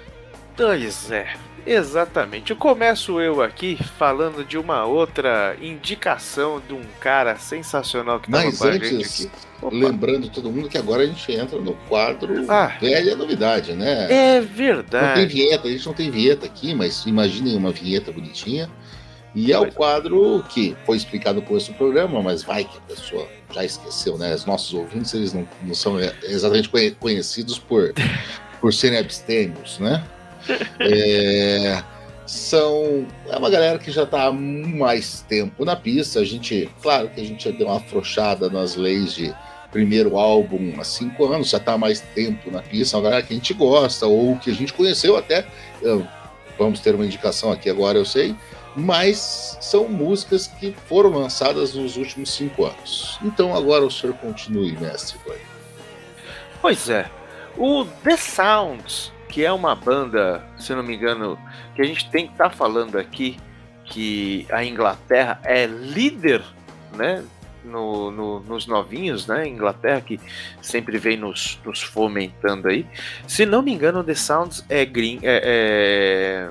Pois 0.55 1.11
é, 1.11 1.27
exatamente. 1.73 2.51
Eu 2.51 2.57
começo 2.57 3.19
eu 3.21 3.41
aqui 3.41 3.77
falando 3.97 4.43
de 4.43 4.57
uma 4.57 4.85
outra 4.85 5.55
indicação 5.61 6.61
de 6.65 6.73
um 6.73 6.81
cara 6.99 7.35
sensacional 7.37 8.19
que 8.19 8.29
tava 8.31 8.45
Mas 8.45 8.57
com 8.57 8.67
a 8.67 8.71
gente 8.73 8.95
antes, 8.95 9.25
aqui. 9.25 9.31
Opa. 9.61 9.75
lembrando 9.75 10.29
todo 10.29 10.49
mundo 10.51 10.69
que 10.69 10.77
agora 10.77 11.03
a 11.03 11.05
gente 11.05 11.31
entra 11.31 11.59
no 11.59 11.73
quadro 11.89 12.45
Ah. 12.49 12.71
velha 12.79 13.15
novidade, 13.15 13.73
né? 13.73 14.07
É 14.09 14.39
Não 14.39 14.47
tem 14.47 14.55
verdade. 14.55 15.25
vinheta, 15.25 15.67
a 15.67 15.71
gente 15.71 15.85
não 15.85 15.93
tem 15.93 16.09
vinheta 16.09 16.45
aqui, 16.45 16.73
mas 16.73 17.05
imaginem 17.05 17.55
uma 17.57 17.71
vinheta 17.71 18.11
bonitinha. 18.11 18.69
E 19.35 19.51
é 19.53 19.59
o 19.59 19.71
quadro 19.71 20.43
que 20.49 20.75
foi 20.87 20.97
explicado 20.97 21.39
no 21.39 21.45
começo 21.45 21.71
do 21.71 21.77
programa, 21.77 22.19
mas 22.23 22.41
vai 22.41 22.63
que 22.63 22.75
a 22.77 22.81
pessoa 22.81 23.27
já 23.53 23.63
esqueceu, 23.63 24.17
né? 24.17 24.33
Os 24.33 24.43
nossos 24.45 24.73
ouvintes, 24.73 25.13
eles 25.13 25.33
não, 25.33 25.47
não 25.61 25.75
são 25.75 25.99
exatamente 26.23 26.67
conhe- 26.67 26.91
conhecidos 26.91 27.59
por, 27.59 27.93
por 28.59 28.73
serem 28.73 28.97
abstêmios, 28.97 29.77
né? 29.77 30.03
É, 30.79 31.83
são 32.25 33.07
é 33.27 33.37
uma 33.37 33.49
galera 33.49 33.79
que 33.79 33.91
já 33.91 34.03
está 34.03 34.25
há 34.25 34.31
mais 34.31 35.21
tempo 35.27 35.65
na 35.65 35.75
pista. 35.75 36.19
A 36.19 36.25
gente, 36.25 36.69
claro 36.81 37.09
que 37.09 37.19
a 37.19 37.23
gente 37.23 37.43
já 37.49 37.55
deu 37.55 37.67
uma 37.67 37.77
afrouxada 37.77 38.49
nas 38.49 38.75
leis 38.75 39.13
de 39.13 39.33
primeiro 39.71 40.17
álbum 40.17 40.73
há 40.79 40.83
cinco 40.83 41.25
anos, 41.25 41.49
já 41.49 41.57
está 41.57 41.73
há 41.73 41.77
mais 41.77 41.99
tempo 41.99 42.51
na 42.51 42.61
pista. 42.61 42.95
É 42.95 42.97
uma 42.97 43.03
galera 43.03 43.23
que 43.23 43.33
a 43.33 43.35
gente 43.35 43.53
gosta 43.53 44.05
ou 44.05 44.37
que 44.37 44.51
a 44.51 44.53
gente 44.53 44.73
conheceu 44.73 45.17
até. 45.17 45.45
vamos 46.57 46.79
ter 46.79 46.93
uma 46.93 47.05
indicação 47.05 47.51
aqui 47.51 47.69
agora, 47.69 47.97
eu 47.97 48.05
sei. 48.05 48.35
Mas 48.75 49.57
são 49.59 49.87
músicas 49.89 50.47
que 50.47 50.75
foram 50.85 51.09
lançadas 51.09 51.73
nos 51.73 51.97
últimos 51.97 52.31
cinco 52.31 52.65
anos. 52.65 53.17
Então 53.23 53.55
agora 53.55 53.83
o 53.83 53.91
senhor 53.91 54.15
continue, 54.17 54.77
mestre. 54.77 55.17
Pois 56.61 56.89
é. 56.89 57.09
O 57.57 57.85
The 58.03 58.15
Sounds, 58.15 59.11
que 59.29 59.45
é 59.45 59.51
uma 59.51 59.75
banda, 59.75 60.43
se 60.57 60.73
não 60.73 60.83
me 60.83 60.95
engano, 60.95 61.39
que 61.75 61.81
a 61.81 61.85
gente 61.85 62.09
tem 62.09 62.25
que 62.27 62.33
estar 62.33 62.49
falando 62.49 62.97
aqui, 62.97 63.37
que 63.85 64.45
a 64.51 64.63
Inglaterra 64.65 65.39
é 65.43 65.65
líder, 65.65 66.43
né? 66.95 67.23
no- 67.63 68.09
no- 68.09 68.39
nos 68.39 68.65
novinhos, 68.65 69.27
né? 69.27 69.45
Inglaterra 69.45 69.99
que 69.99 70.17
sempre 70.61 70.97
vem 70.97 71.17
nos, 71.17 71.59
nos 71.65 71.81
fomentando 71.83 72.69
aí. 72.69 72.85
Se 73.27 73.45
não 73.45 73.61
me 73.61 73.73
engano, 73.73 74.01
The 74.03 74.15
Sounds 74.15 74.65
é 74.69 74.85
green, 74.85 75.19
é, 75.21 76.49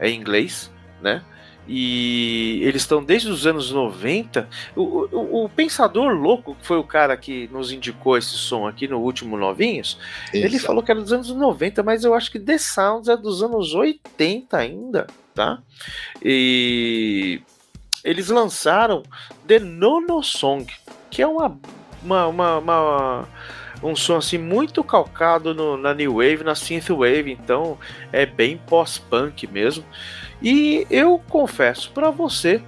é, 0.00 0.06
é 0.08 0.10
inglês, 0.10 0.72
né? 1.02 1.22
E 1.68 2.58
eles 2.62 2.82
estão 2.82 3.02
desde 3.04 3.28
os 3.30 3.46
anos 3.46 3.70
90. 3.70 4.48
O, 4.74 4.82
o, 4.82 5.44
o 5.44 5.48
Pensador 5.48 6.12
Louco, 6.12 6.56
que 6.56 6.66
foi 6.66 6.76
o 6.76 6.82
cara 6.84 7.16
que 7.16 7.48
nos 7.52 7.70
indicou 7.70 8.16
esse 8.18 8.30
som 8.36 8.66
aqui 8.66 8.88
no 8.88 8.98
último 8.98 9.36
Novinhos, 9.36 9.96
ele 10.32 10.46
Exato. 10.46 10.66
falou 10.66 10.82
que 10.82 10.90
era 10.90 11.00
dos 11.00 11.12
anos 11.12 11.28
90, 11.30 11.82
mas 11.82 12.02
eu 12.04 12.14
acho 12.14 12.30
que 12.32 12.40
The 12.40 12.58
Sounds 12.58 13.08
é 13.08 13.16
dos 13.16 13.42
anos 13.42 13.74
80 13.74 14.56
ainda, 14.56 15.06
tá? 15.34 15.60
E 16.20 17.40
eles 18.02 18.28
lançaram 18.28 19.02
The 19.46 19.58
Nono 19.60 20.22
Song, 20.22 20.66
que 21.10 21.22
é 21.22 21.26
uma, 21.26 21.58
uma, 22.02 22.26
uma, 22.26 22.58
uma- 22.58 23.28
um 23.84 23.94
som 23.96 24.16
assim 24.16 24.38
muito 24.38 24.82
calcado 24.84 25.52
no- 25.54 25.76
na 25.76 25.92
New 25.94 26.14
Wave, 26.14 26.42
na 26.44 26.54
Synth 26.54 26.88
Wave, 26.90 27.30
então 27.32 27.78
é 28.12 28.24
bem 28.26 28.56
pós-punk 28.56 29.46
mesmo. 29.46 29.84
E 30.42 30.86
eu 30.90 31.20
confesso 31.28 31.90
pra 31.92 32.10
você 32.10 32.60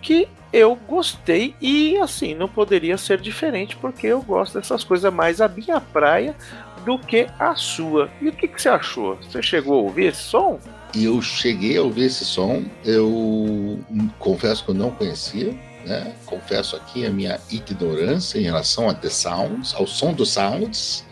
que 0.00 0.28
eu 0.52 0.76
gostei 0.88 1.54
e 1.60 1.96
assim 1.96 2.34
não 2.34 2.48
poderia 2.48 2.98
ser 2.98 3.20
diferente 3.20 3.76
porque 3.76 4.08
eu 4.08 4.20
gosto 4.20 4.58
dessas 4.58 4.84
coisas 4.84 5.12
mais 5.12 5.40
a 5.40 5.48
minha 5.48 5.80
praia 5.80 6.36
do 6.84 6.98
que 6.98 7.26
a 7.38 7.54
sua. 7.54 8.10
E 8.20 8.28
o 8.28 8.32
que, 8.32 8.48
que 8.48 8.60
você 8.60 8.68
achou? 8.68 9.16
Você 9.16 9.40
chegou 9.40 9.78
a 9.78 9.82
ouvir 9.82 10.06
esse 10.06 10.22
som? 10.22 10.58
Eu 10.94 11.22
cheguei 11.22 11.78
a 11.78 11.82
ouvir 11.82 12.04
esse 12.04 12.24
som, 12.24 12.62
eu 12.84 13.80
confesso 14.18 14.64
que 14.64 14.70
eu 14.72 14.74
não 14.74 14.90
conhecia, 14.90 15.56
né? 15.86 16.12
Confesso 16.26 16.76
aqui 16.76 17.06
a 17.06 17.10
minha 17.10 17.40
ignorância 17.50 18.38
em 18.38 18.42
relação 18.42 18.90
a 18.90 18.94
The 18.94 19.08
Sounds, 19.08 19.74
ao 19.74 19.86
som 19.86 20.12
dos 20.12 20.32
Sounds. 20.32 21.04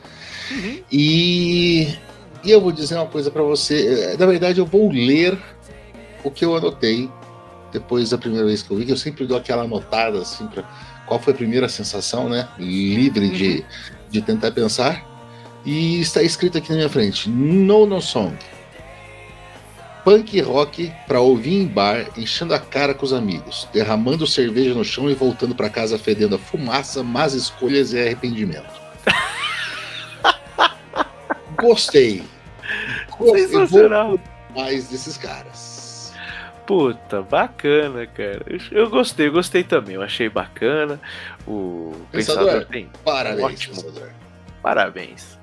E, 0.92 1.96
e 2.44 2.50
eu 2.50 2.60
vou 2.60 2.72
dizer 2.72 2.96
uma 2.96 3.06
coisa 3.06 3.30
para 3.30 3.42
você. 3.42 4.16
Na 4.18 4.26
verdade, 4.26 4.58
eu 4.58 4.66
vou 4.66 4.90
ler 4.90 5.38
o 6.22 6.30
que 6.30 6.44
eu 6.44 6.56
anotei 6.56 7.10
depois 7.72 8.10
da 8.10 8.18
primeira 8.18 8.46
vez 8.46 8.62
que 8.62 8.70
eu 8.70 8.76
vi, 8.76 8.86
que 8.86 8.92
eu 8.92 8.96
sempre 8.96 9.26
dou 9.26 9.36
aquela 9.36 9.62
anotada 9.62 10.20
assim 10.20 10.46
para 10.46 10.62
qual 11.06 11.20
foi 11.20 11.32
a 11.32 11.36
primeira 11.36 11.68
sensação, 11.68 12.28
né? 12.28 12.48
Livre 12.58 13.28
de, 13.30 13.64
de 14.08 14.22
tentar 14.22 14.52
pensar. 14.52 15.04
E 15.64 16.00
está 16.00 16.22
escrito 16.22 16.58
aqui 16.58 16.70
na 16.70 16.76
minha 16.76 16.88
frente: 16.88 17.28
No 17.28 17.86
No 17.86 18.00
Song. 18.00 18.36
Punk 20.04 20.40
rock 20.40 20.90
pra 21.06 21.20
ouvir 21.20 21.60
em 21.60 21.66
bar, 21.66 22.06
enchendo 22.16 22.54
a 22.54 22.58
cara 22.58 22.94
com 22.94 23.04
os 23.04 23.12
amigos, 23.12 23.68
derramando 23.70 24.26
cerveja 24.26 24.74
no 24.74 24.84
chão 24.84 25.10
e 25.10 25.14
voltando 25.14 25.54
pra 25.54 25.68
casa 25.68 25.98
fedendo 25.98 26.36
a 26.36 26.38
fumaça, 26.38 27.02
más 27.02 27.34
escolhas 27.34 27.92
e 27.92 27.98
arrependimento. 27.98 28.80
Gostei. 31.60 32.22
Sensacional. 33.20 34.18
mais 34.56 34.88
desses 34.88 35.18
caras. 35.18 35.69
Puta, 36.70 37.20
bacana, 37.22 38.06
cara. 38.06 38.44
Eu, 38.46 38.60
eu 38.70 38.88
gostei, 38.88 39.26
eu 39.26 39.32
gostei 39.32 39.64
também. 39.64 39.96
Eu 39.96 40.02
achei 40.02 40.28
bacana. 40.28 41.00
O 41.44 41.92
Pensador, 42.12 42.44
Pensador 42.44 42.66
tem 42.66 42.88
Parabéns, 43.04 43.42
Ótimo. 43.42 43.74
pensador. 43.74 44.08
Parabéns. 44.62 45.38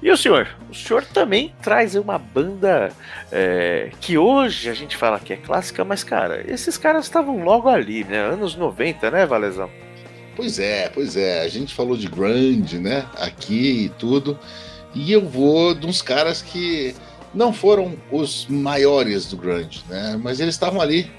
E 0.00 0.08
o 0.12 0.16
senhor? 0.16 0.46
O 0.70 0.74
senhor 0.74 1.04
também 1.06 1.52
traz 1.60 1.96
uma 1.96 2.16
banda 2.18 2.92
é, 3.32 3.90
que 4.00 4.16
hoje 4.16 4.70
a 4.70 4.74
gente 4.74 4.96
fala 4.96 5.18
que 5.18 5.32
é 5.32 5.36
clássica, 5.36 5.84
mas, 5.84 6.04
cara, 6.04 6.48
esses 6.48 6.78
caras 6.78 7.06
estavam 7.06 7.42
logo 7.42 7.68
ali, 7.68 8.04
né? 8.04 8.20
Anos 8.20 8.54
90, 8.54 9.10
né, 9.10 9.26
Valezão? 9.26 9.68
Pois 10.36 10.60
é, 10.60 10.88
pois 10.88 11.16
é. 11.16 11.42
A 11.42 11.48
gente 11.48 11.74
falou 11.74 11.96
de 11.96 12.06
grande, 12.06 12.78
né? 12.78 13.04
Aqui 13.16 13.86
e 13.86 13.88
tudo. 13.88 14.38
E 14.94 15.10
eu 15.10 15.28
vou 15.28 15.74
de 15.74 15.84
uns 15.88 16.00
caras 16.00 16.40
que 16.40 16.94
não 17.34 17.52
foram 17.52 17.96
os 18.10 18.46
maiores 18.48 19.26
do 19.26 19.36
grande, 19.36 19.84
né? 19.88 20.18
Mas 20.22 20.40
eles 20.40 20.54
estavam 20.54 20.80
ali 20.80 21.10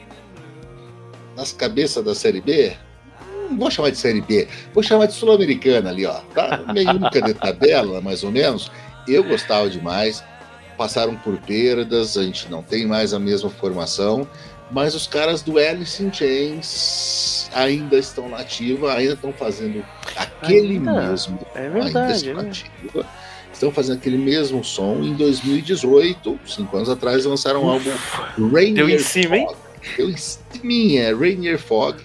nas 1.36 1.52
cabeças 1.52 2.04
da 2.04 2.16
série 2.16 2.42
B. 2.42 2.76
Não 3.50 3.58
vou 3.58 3.70
chamar 3.70 3.92
de 3.92 3.98
série 3.98 4.22
B, 4.22 4.48
vou 4.74 4.82
chamar 4.82 5.06
de 5.06 5.14
sul-americana 5.14 5.90
ali, 5.90 6.06
ó. 6.06 6.22
Tá 6.34 6.64
meio 6.74 6.98
de 6.98 7.34
tabela, 7.34 8.02
mais 8.02 8.24
ou 8.24 8.32
menos. 8.32 8.72
Eu 9.08 9.24
gostava 9.24 9.70
demais. 9.70 10.24
Passaram 10.78 11.16
por 11.16 11.38
perdas, 11.38 12.18
a 12.18 12.24
gente 12.24 12.50
não 12.50 12.62
tem 12.62 12.86
mais 12.86 13.14
a 13.14 13.20
mesma 13.20 13.50
formação, 13.50 14.28
mas 14.70 14.94
os 14.94 15.08
caras 15.08 15.42
do 15.42 15.58
Alice 15.58 16.04
in 16.04 16.12
Chains 16.12 17.50
ainda 17.54 17.98
estão 17.98 18.28
na 18.28 18.40
ativa, 18.40 18.94
ainda 18.94 19.14
estão 19.14 19.32
fazendo 19.32 19.86
aquele 20.18 20.74
Ainda? 20.74 21.10
mesmo. 21.10 21.40
É 21.56 21.68
ainda 21.68 21.80
verdade, 21.82 22.14
estão 22.14 22.34
né? 22.36 22.42
na 22.44 22.50
ativa, 22.50 23.06
estão 23.56 23.72
fazendo 23.72 23.98
aquele 23.98 24.18
mesmo 24.18 24.64
som. 24.64 25.02
Em 25.04 25.14
2018, 25.16 26.40
cinco 26.46 26.78
anos 26.78 26.90
atrás, 26.90 27.26
lançaram 27.26 27.64
o 27.66 27.70
álbum 27.70 27.90
Rainier 28.52 28.86
Deu 28.86 28.90
em 28.90 29.00
cima, 29.00 29.38
hein? 29.38 29.48
Fog. 29.48 29.58
Deu 29.98 30.10
em 30.10 30.18
cima, 30.18 31.00
é 31.00 31.14
Rainier 31.14 31.58
Fog. 31.60 31.98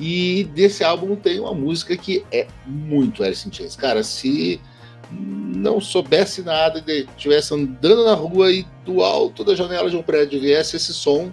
E 0.00 0.44
desse 0.54 0.82
álbum 0.82 1.14
tem 1.16 1.38
uma 1.38 1.54
música 1.54 1.96
que 1.96 2.24
é 2.32 2.46
muito 2.66 3.22
Alice 3.22 3.46
in 3.48 3.52
Chains. 3.52 3.76
Cara, 3.76 4.02
se 4.02 4.60
não 5.10 5.80
soubesse 5.80 6.42
nada 6.42 6.82
e 6.86 7.06
estivesse 7.16 7.54
andando 7.54 8.04
na 8.04 8.14
rua 8.14 8.50
e 8.50 8.64
do 8.84 9.02
alto 9.02 9.44
da 9.44 9.54
janela 9.54 9.88
de 9.90 9.96
um 9.96 10.02
prédio 10.02 10.40
viesse 10.40 10.76
esse 10.76 10.92
som, 10.94 11.30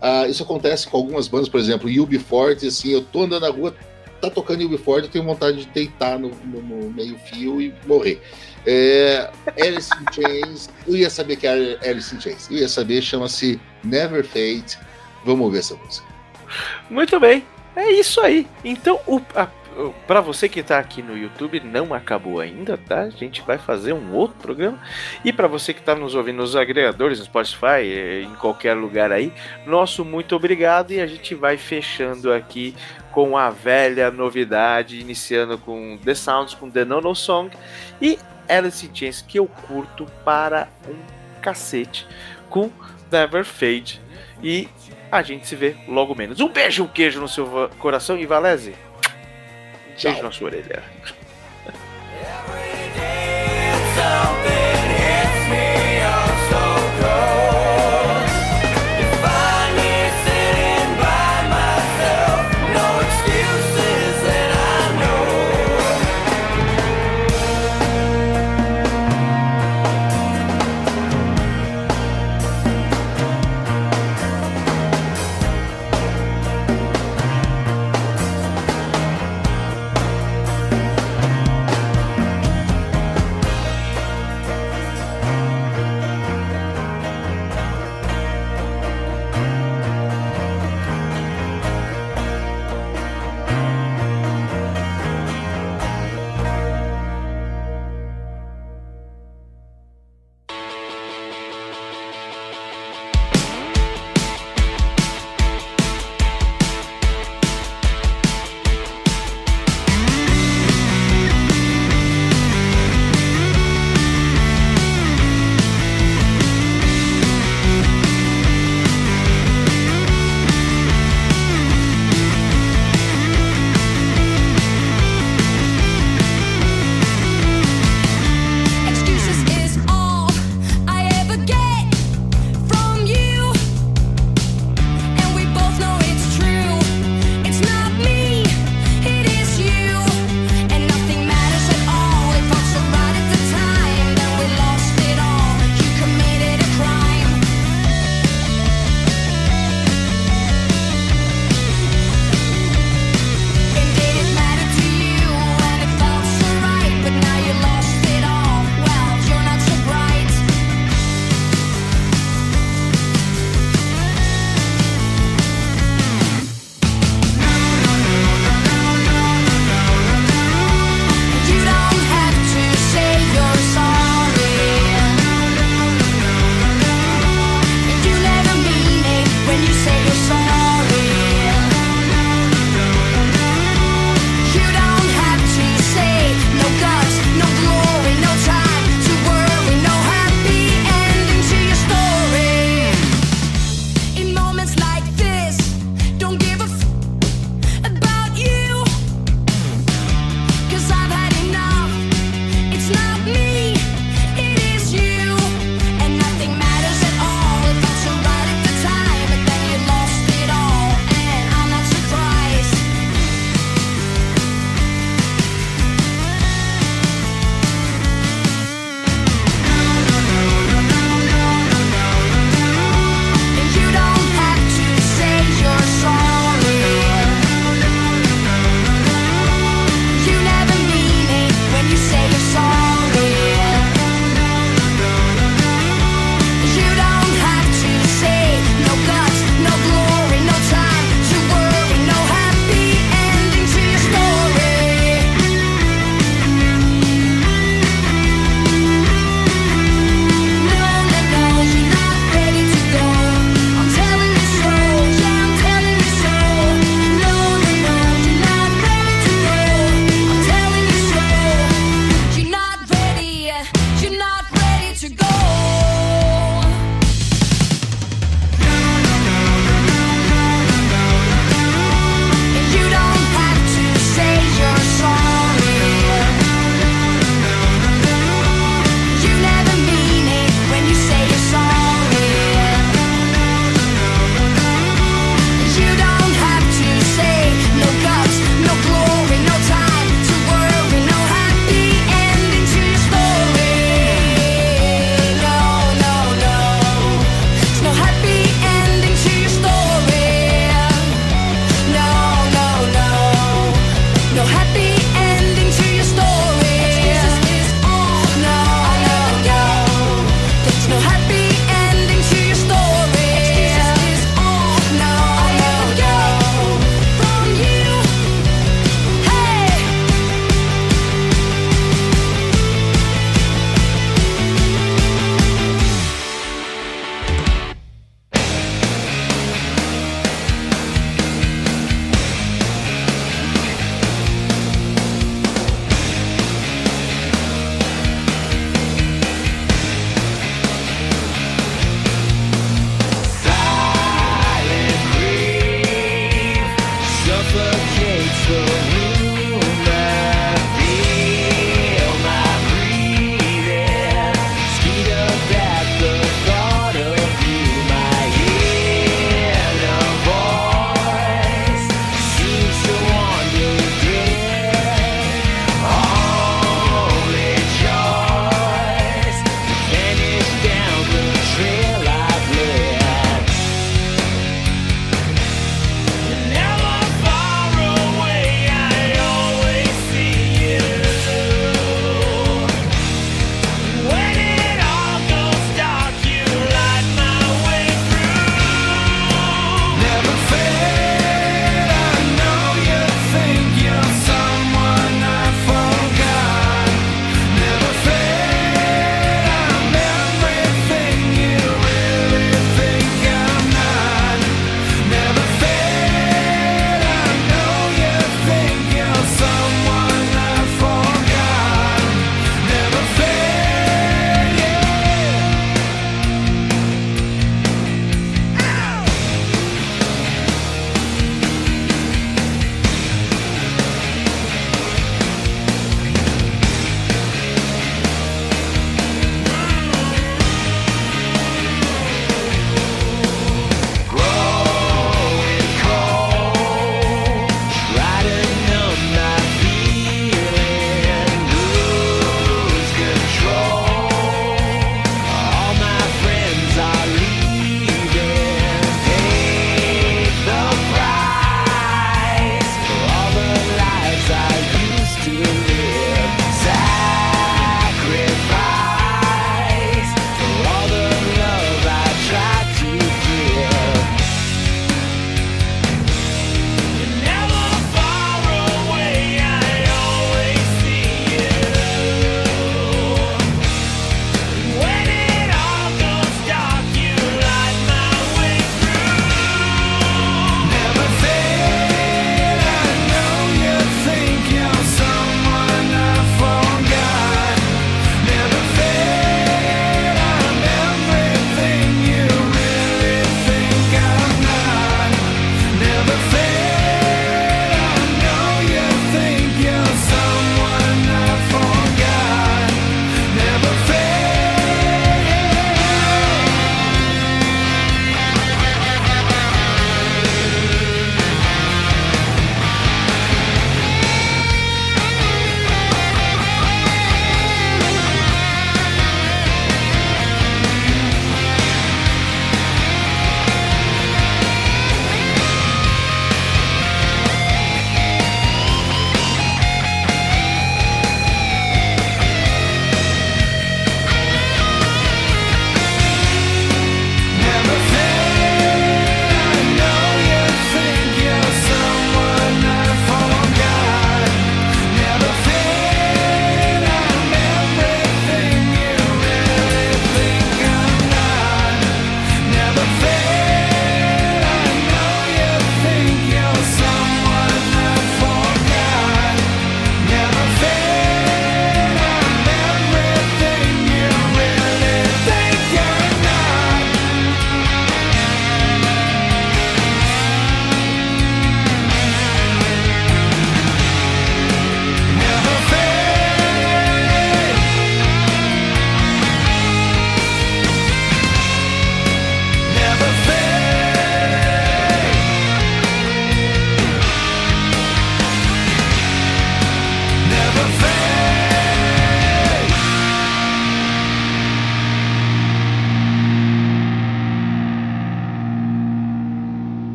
ah, 0.00 0.28
isso 0.28 0.42
acontece 0.42 0.86
com 0.86 0.96
algumas 0.96 1.26
bandas, 1.28 1.48
por 1.48 1.58
exemplo, 1.58 1.88
UB40, 1.88 2.66
assim, 2.66 2.90
eu 2.90 3.00
tô 3.02 3.22
andando 3.22 3.42
na 3.42 3.48
rua, 3.50 3.74
tá 4.20 4.28
tocando 4.30 4.62
UB40, 4.68 5.04
eu 5.04 5.08
tenho 5.08 5.24
vontade 5.24 5.64
de 5.64 5.66
deitar 5.70 6.18
no, 6.18 6.30
no- 6.44 6.62
no 6.62 6.90
meio 6.92 7.16
fio 7.18 7.60
e 7.60 7.72
morrer. 7.86 8.20
É, 8.66 9.30
Alice 9.60 9.90
in 10.00 10.12
Chains, 10.14 10.70
eu 10.86 10.96
ia 10.96 11.10
saber 11.10 11.36
que 11.36 11.46
era 11.46 11.78
Alice 11.88 12.14
in 12.14 12.20
Chains, 12.20 12.48
eu 12.50 12.58
ia 12.58 12.68
saber, 12.68 13.02
chama-se 13.02 13.60
Never 13.82 14.24
Fade. 14.24 14.78
Vamos 15.24 15.44
ouvir 15.46 15.58
essa 15.58 15.74
música. 15.74 16.06
Muito 16.90 17.18
bem, 17.18 17.44
é 17.74 17.90
isso 17.92 18.20
aí. 18.20 18.46
Então, 18.64 19.00
o, 19.06 19.20
a, 19.34 19.48
o- 19.76 19.92
pra 20.06 20.20
você 20.20 20.48
que 20.48 20.62
tá 20.62 20.78
aqui 20.78 21.02
no 21.02 21.16
YouTube, 21.16 21.60
não 21.60 21.94
acabou 21.94 22.38
ainda, 22.40 22.76
tá? 22.76 23.00
A 23.02 23.10
gente 23.10 23.40
vai 23.42 23.56
fazer 23.58 23.92
um 23.94 24.12
outro 24.12 24.36
programa. 24.40 24.78
E 25.24 25.32
pra 25.32 25.48
você 25.48 25.72
que 25.72 25.80
tá 25.82 25.94
nos 25.94 26.14
ouvindo 26.14 26.36
nos 26.36 26.54
agregadores, 26.54 27.18
no 27.18 27.24
Spotify, 27.24 27.82
eh, 27.82 28.22
em 28.22 28.34
qualquer 28.34 28.74
lugar 28.74 29.10
aí, 29.10 29.32
nosso 29.66 30.04
muito 30.04 30.36
obrigado. 30.36 30.92
E 30.92 31.00
a 31.00 31.06
gente 31.06 31.34
vai 31.34 31.56
fechando 31.56 32.32
aqui 32.32 32.74
com 33.12 33.36
a 33.36 33.50
velha 33.50 34.10
novidade, 34.10 35.00
iniciando 35.00 35.56
com 35.58 35.98
The 36.04 36.14
Sounds, 36.14 36.54
com 36.54 36.68
The 36.70 36.84
No 36.84 37.00
No 37.00 37.14
Song 37.14 37.50
e 38.00 38.18
Alice 38.48 38.86
in 38.86 38.94
Chains 38.94 39.22
que 39.22 39.38
eu 39.38 39.46
curto 39.46 40.06
para 40.24 40.68
um 40.88 40.96
cacete 41.40 42.06
com 42.48 42.70
Never 43.10 43.44
Fade. 43.44 44.00
E 44.42 44.68
a 45.10 45.22
gente 45.22 45.46
se 45.46 45.54
vê 45.54 45.76
logo 45.86 46.14
menos. 46.14 46.40
Um 46.40 46.48
beijo, 46.48 46.84
um 46.84 46.88
queijo 46.88 47.20
no 47.20 47.28
seu 47.28 47.70
coração 47.78 48.18
e 48.18 48.26
Valese. 48.26 48.74
Beijo 50.02 50.22
na 50.22 50.32
sua 50.32 50.46
orelha. 50.48 50.82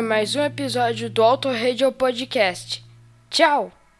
Mais 0.00 0.34
um 0.34 0.42
episódio 0.42 1.10
do 1.10 1.22
Auto 1.22 1.48
Radio 1.48 1.92
Podcast. 1.92 2.84
Tchau! 3.28 3.79